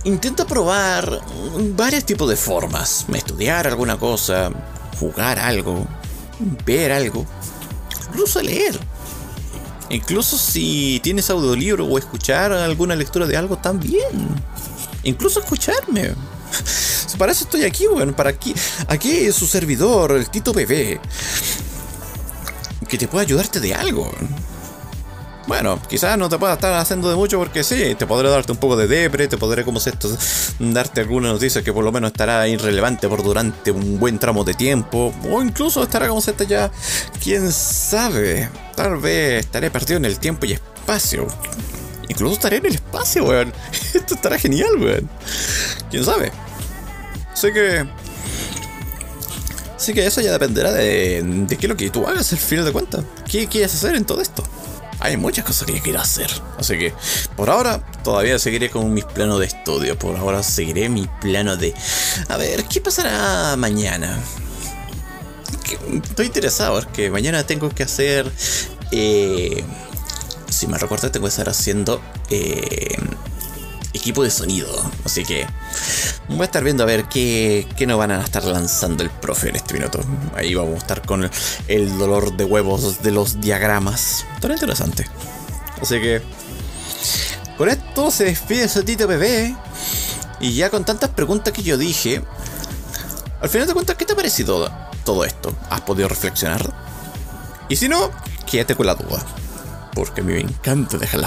Intenta 0.04 0.44
probar 0.46 1.20
varios 1.76 2.04
tipos 2.04 2.28
de 2.28 2.36
formas. 2.36 3.06
Estudiar 3.14 3.66
alguna 3.68 3.96
cosa, 3.96 4.50
jugar 4.98 5.38
algo, 5.38 5.86
ver 6.66 6.90
algo, 6.90 7.24
incluso 8.08 8.42
leer. 8.42 8.78
Incluso 9.90 10.38
si 10.38 11.00
tienes 11.04 11.28
audiolibro 11.30 11.86
o 11.86 11.98
escuchar 11.98 12.50
alguna 12.52 12.96
lectura 12.96 13.26
de 13.26 13.36
algo 13.36 13.58
también. 13.58 14.28
Incluso 15.04 15.40
escucharme. 15.40 16.14
Para 17.18 17.32
eso 17.32 17.44
estoy 17.44 17.64
aquí, 17.64 17.86
weón. 17.86 18.14
Para 18.14 18.30
aquí. 18.30 18.54
Aquí 18.88 19.10
es 19.10 19.36
su 19.36 19.46
servidor, 19.46 20.12
el 20.12 20.28
Tito 20.30 20.52
Bebé. 20.52 21.00
Que 22.88 22.98
te 22.98 23.06
puede 23.06 23.26
ayudarte 23.26 23.60
de 23.60 23.74
algo. 23.74 24.10
Bueno, 25.46 25.80
quizás 25.88 26.16
no 26.16 26.28
te 26.28 26.38
pueda 26.38 26.54
estar 26.54 26.72
haciendo 26.74 27.10
de 27.10 27.16
mucho 27.16 27.38
porque 27.38 27.64
sí, 27.64 27.96
te 27.96 28.06
podré 28.06 28.30
darte 28.30 28.52
un 28.52 28.58
poco 28.58 28.76
de 28.76 28.86
depre, 28.86 29.26
te 29.26 29.36
podré 29.36 29.64
como 29.64 29.78
esto, 29.78 30.08
darte 30.60 31.00
alguna 31.00 31.32
noticia 31.32 31.62
que 31.62 31.72
por 31.72 31.84
lo 31.84 31.90
menos 31.90 32.12
estará 32.12 32.46
irrelevante 32.46 33.08
por 33.08 33.22
durante 33.24 33.72
un 33.72 33.98
buen 33.98 34.18
tramo 34.18 34.44
de 34.44 34.54
tiempo, 34.54 35.12
o 35.28 35.42
incluso 35.42 35.82
estará 35.82 36.06
como 36.06 36.20
esto 36.20 36.44
ya, 36.44 36.70
quién 37.22 37.50
sabe, 37.50 38.48
tal 38.76 38.98
vez 38.98 39.44
estaré 39.44 39.70
perdido 39.70 39.96
en 39.96 40.04
el 40.04 40.18
tiempo 40.18 40.46
y 40.46 40.52
espacio. 40.52 41.26
Incluso 42.08 42.34
estaré 42.34 42.58
en 42.58 42.66
el 42.66 42.74
espacio, 42.74 43.24
weón. 43.24 43.52
Esto 43.94 44.14
estará 44.14 44.38
genial, 44.38 44.76
weón. 44.78 45.08
¿Quién 45.90 46.04
sabe? 46.04 46.30
Sé 47.32 47.52
que... 47.52 47.86
Así 49.76 49.94
que 49.94 50.06
eso 50.06 50.20
ya 50.20 50.32
dependerá 50.32 50.72
de, 50.72 51.22
de 51.24 51.56
qué 51.56 51.66
es 51.66 51.70
lo 51.70 51.76
que 51.76 51.90
tú 51.90 52.06
hagas 52.06 52.32
al 52.32 52.38
final 52.38 52.66
de 52.66 52.72
cuentas. 52.72 53.04
¿Qué 53.28 53.46
quieres 53.46 53.74
hacer 53.74 53.96
en 53.96 54.04
todo 54.04 54.20
esto? 54.20 54.44
Hay 55.00 55.16
muchas 55.16 55.44
cosas 55.44 55.66
que 55.66 55.80
quiero 55.80 56.00
hacer. 56.00 56.30
Así 56.58 56.78
que 56.78 56.94
por 57.36 57.50
ahora 57.50 57.84
todavía 58.04 58.38
seguiré 58.38 58.70
con 58.70 58.92
mis 58.92 59.04
planos 59.04 59.40
de 59.40 59.46
estudio. 59.46 59.98
Por 59.98 60.16
ahora 60.16 60.42
seguiré 60.42 60.88
mi 60.88 61.08
plano 61.20 61.56
de... 61.56 61.74
A 62.28 62.36
ver, 62.36 62.64
¿qué 62.64 62.80
pasará 62.80 63.56
mañana? 63.56 64.18
Estoy 66.04 66.26
interesado 66.26 66.80
porque 66.80 67.10
mañana 67.10 67.44
tengo 67.46 67.70
que 67.70 67.82
hacer... 67.82 68.30
Eh, 68.90 69.64
si 70.48 70.66
me 70.66 70.78
recuerdo, 70.78 71.10
tengo 71.10 71.26
que 71.26 71.30
estar 71.30 71.48
haciendo... 71.48 72.00
Eh, 72.30 72.96
equipo 73.92 74.22
de 74.22 74.30
sonido. 74.30 74.68
Así 75.04 75.24
que 75.24 75.46
voy 76.28 76.40
a 76.40 76.44
estar 76.44 76.64
viendo 76.64 76.82
a 76.82 76.86
ver 76.86 77.04
qué, 77.04 77.66
qué 77.76 77.86
nos 77.86 77.98
van 77.98 78.10
a 78.10 78.22
estar 78.22 78.44
lanzando 78.44 79.02
el 79.02 79.10
profe 79.10 79.50
en 79.50 79.56
este 79.56 79.74
minuto. 79.74 80.00
Ahí 80.34 80.54
vamos 80.54 80.74
a 80.74 80.78
estar 80.78 81.06
con 81.06 81.28
el, 81.68 81.98
dolor 81.98 82.36
de 82.36 82.44
huevos 82.44 83.02
de 83.02 83.10
los 83.10 83.40
diagramas. 83.40 84.24
Tan 84.40 84.52
interesante. 84.52 85.06
Así 85.80 86.00
que 86.00 86.22
con 87.56 87.68
esto 87.68 88.10
se 88.10 88.24
despide 88.24 88.68
Tito 88.68 89.06
Bebé. 89.06 89.54
Y 90.40 90.54
ya 90.54 90.70
con 90.70 90.84
tantas 90.84 91.10
preguntas 91.10 91.52
que 91.52 91.62
yo 91.62 91.78
dije, 91.78 92.20
al 93.40 93.48
final 93.48 93.68
de 93.68 93.74
cuentas, 93.74 93.96
¿qué 93.96 94.04
te 94.04 94.12
ha 94.12 94.16
parecido 94.16 94.68
todo 95.04 95.24
esto? 95.24 95.54
¿Has 95.70 95.82
podido 95.82 96.08
reflexionar? 96.08 96.74
Y 97.68 97.76
si 97.76 97.88
no, 97.88 98.10
quédate 98.44 98.74
con 98.74 98.86
la 98.86 98.96
duda 98.96 99.24
porque 99.94 100.20
a 100.20 100.24
mí 100.24 100.32
me 100.32 100.40
encanta 100.40 100.98
dejar 100.98 101.20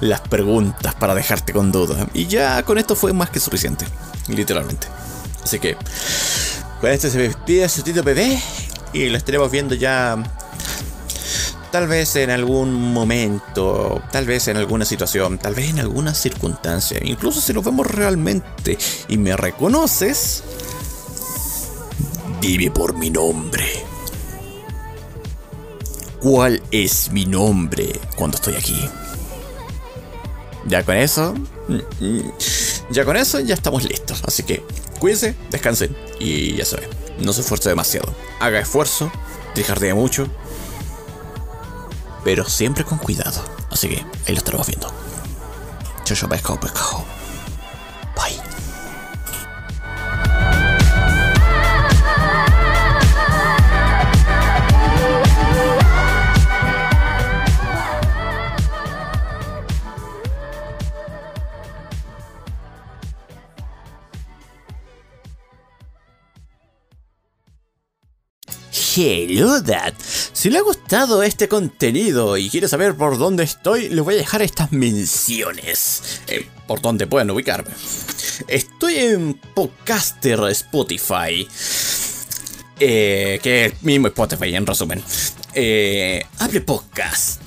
las, 0.00 0.20
preguntas 0.22 0.94
para 0.94 1.14
dejarte 1.14 1.52
con 1.52 1.72
duda. 1.72 2.06
Y 2.14 2.26
ya 2.26 2.62
con 2.62 2.78
esto 2.78 2.96
fue 2.96 3.12
más 3.12 3.30
que 3.30 3.40
suficiente, 3.40 3.84
literalmente. 4.28 4.86
Así 5.42 5.58
que, 5.58 5.76
con 6.80 6.90
esto 6.90 7.10
se 7.10 7.18
despide 7.18 7.68
su 7.68 7.82
Tito 7.82 8.02
Bebé 8.02 8.40
y 8.92 9.08
lo 9.08 9.16
estaremos 9.16 9.50
viendo 9.50 9.74
ya 9.74 10.22
tal 11.70 11.88
vez 11.88 12.16
en 12.16 12.30
algún 12.30 12.92
momento, 12.92 14.02
tal 14.12 14.26
vez 14.26 14.48
en 14.48 14.58
alguna 14.58 14.84
situación, 14.84 15.38
tal 15.38 15.54
vez 15.54 15.70
en 15.70 15.80
alguna 15.80 16.14
circunstancia, 16.14 16.98
incluso 17.02 17.40
si 17.40 17.54
lo 17.54 17.62
vemos 17.62 17.86
realmente 17.86 18.76
y 19.08 19.16
me 19.16 19.34
reconoces, 19.36 20.42
dime 22.40 22.70
por 22.70 22.94
mi 22.94 23.08
nombre 23.08 23.81
cuál 26.22 26.62
es 26.70 27.10
mi 27.10 27.26
nombre 27.26 28.00
cuando 28.16 28.36
estoy 28.36 28.54
aquí. 28.54 28.88
Ya 30.66 30.84
con 30.84 30.96
eso, 30.96 31.34
mm, 31.68 32.20
ya 32.90 33.04
con 33.04 33.16
eso 33.16 33.40
ya 33.40 33.54
estamos 33.54 33.82
listos. 33.84 34.22
Así 34.24 34.44
que 34.44 34.64
cuídense, 35.00 35.34
descansen 35.50 35.96
y 36.20 36.54
ya 36.54 36.64
saben, 36.64 36.88
no 37.18 37.32
se 37.32 37.40
esfuerce 37.40 37.68
demasiado. 37.68 38.14
Haga 38.38 38.60
esfuerzo, 38.60 39.10
tricardea 39.54 39.94
mucho, 39.94 40.28
pero 42.24 42.48
siempre 42.48 42.84
con 42.84 42.98
cuidado. 42.98 43.42
Así 43.70 43.88
que 43.88 43.96
ahí 44.26 44.34
lo 44.34 44.38
estaremos 44.38 44.68
viendo. 44.68 44.92
Chau, 46.04 46.28
pescado, 46.28 46.60
pescado. 46.60 47.04
Hello 68.94 69.60
Dad. 69.62 69.94
Si 70.32 70.50
le 70.50 70.58
ha 70.58 70.62
gustado 70.62 71.22
este 71.22 71.48
contenido 71.48 72.36
y 72.36 72.50
quiere 72.50 72.68
saber 72.68 72.94
por 72.94 73.16
dónde 73.16 73.44
estoy, 73.44 73.88
le 73.88 74.02
voy 74.02 74.14
a 74.14 74.18
dejar 74.18 74.42
estas 74.42 74.70
menciones. 74.70 76.20
Eh, 76.26 76.46
por 76.66 76.82
dónde 76.82 77.06
pueden 77.06 77.30
ubicarme. 77.30 77.70
Estoy 78.48 78.96
en 78.96 79.34
Podcaster 79.54 80.40
Spotify. 80.50 81.48
Eh, 82.80 83.40
que 83.42 83.66
es 83.66 83.82
mismo 83.82 84.08
Spotify 84.08 84.54
en 84.54 84.66
resumen. 84.66 85.02
Eh, 85.54 86.26
Podcast. 86.66 87.40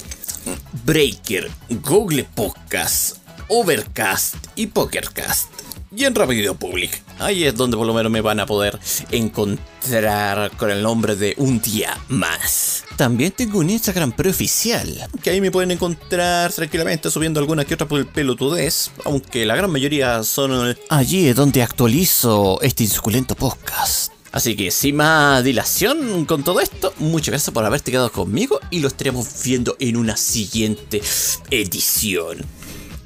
Breaker. 0.84 1.52
Google 1.70 2.24
Podcast. 2.24 3.18
Overcast 3.50 4.36
y 4.56 4.68
Pokercast. 4.68 5.55
Y 5.96 6.06
en 6.06 6.16
Rápido 6.16 6.56
Public. 6.56 7.02
Ahí 7.20 7.46
es 7.46 7.56
donde 7.56 7.78
por 7.78 7.88
lo 7.88 7.94
menos 7.94 8.12
me 8.12 8.22
van 8.22 8.40
a 8.40 8.46
poder 8.46 8.78
encontrar 9.12 10.52
con 10.58 10.70
el 10.70 10.84
nombre 10.84 11.16
de 11.16 11.34
Un 11.38 11.62
Día 11.62 11.98
Más. 12.10 12.84
También 12.98 13.32
tengo 13.32 13.60
un 13.60 13.70
Instagram 13.70 14.12
preoficial, 14.12 15.08
que 15.22 15.30
ahí 15.30 15.42
me 15.42 15.52
pueden 15.52 15.72
encontrar 15.72 16.52
tranquilamente 16.52 17.10
subiendo 17.10 17.40
alguna 17.40 17.66
que 17.66 17.74
otra 17.74 17.88
pelotudez, 17.88 18.92
aunque 19.04 19.46
la 19.46 19.56
gran 19.56 19.72
mayoría 19.72 20.24
son 20.24 20.76
allí 20.90 21.28
es 21.28 21.36
donde 21.36 21.62
actualizo 21.62 22.60
este 22.62 22.84
insuculento 22.84 23.36
podcast. 23.36 24.12
Así 24.32 24.58
que 24.58 24.70
sin 24.70 24.98
más 24.98 25.46
dilación 25.46 26.26
con 26.26 26.44
todo 26.44 26.60
esto, 26.60 26.94
muchas 27.00 27.30
gracias 27.30 27.54
por 27.54 27.64
haberte 27.64 27.92
quedado 27.92 28.12
conmigo 28.12 28.60
y 28.70 28.80
lo 28.80 28.90
estaremos 28.90 29.28
viendo 29.46 29.78
en 29.80 29.96
una 29.96 30.18
siguiente 30.18 31.02
edición. 31.50 32.40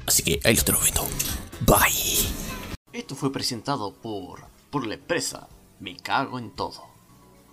Así 0.06 0.24
que 0.24 0.40
ahí 0.42 0.54
lo 0.54 0.58
estaremos 0.58 0.84
viendo. 0.84 1.08
Bye. 1.66 2.39
Esto 3.00 3.16
fue 3.16 3.32
presentado 3.32 3.94
por, 3.94 4.42
por 4.68 4.86
la 4.86 4.92
empresa 4.92 5.48
Me 5.78 5.96
Cago 5.96 6.38
en 6.38 6.50
Todo. 6.50 6.84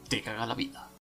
Te 0.09 0.21
caga 0.21 0.45
la 0.45 0.55
vida. 0.55 0.86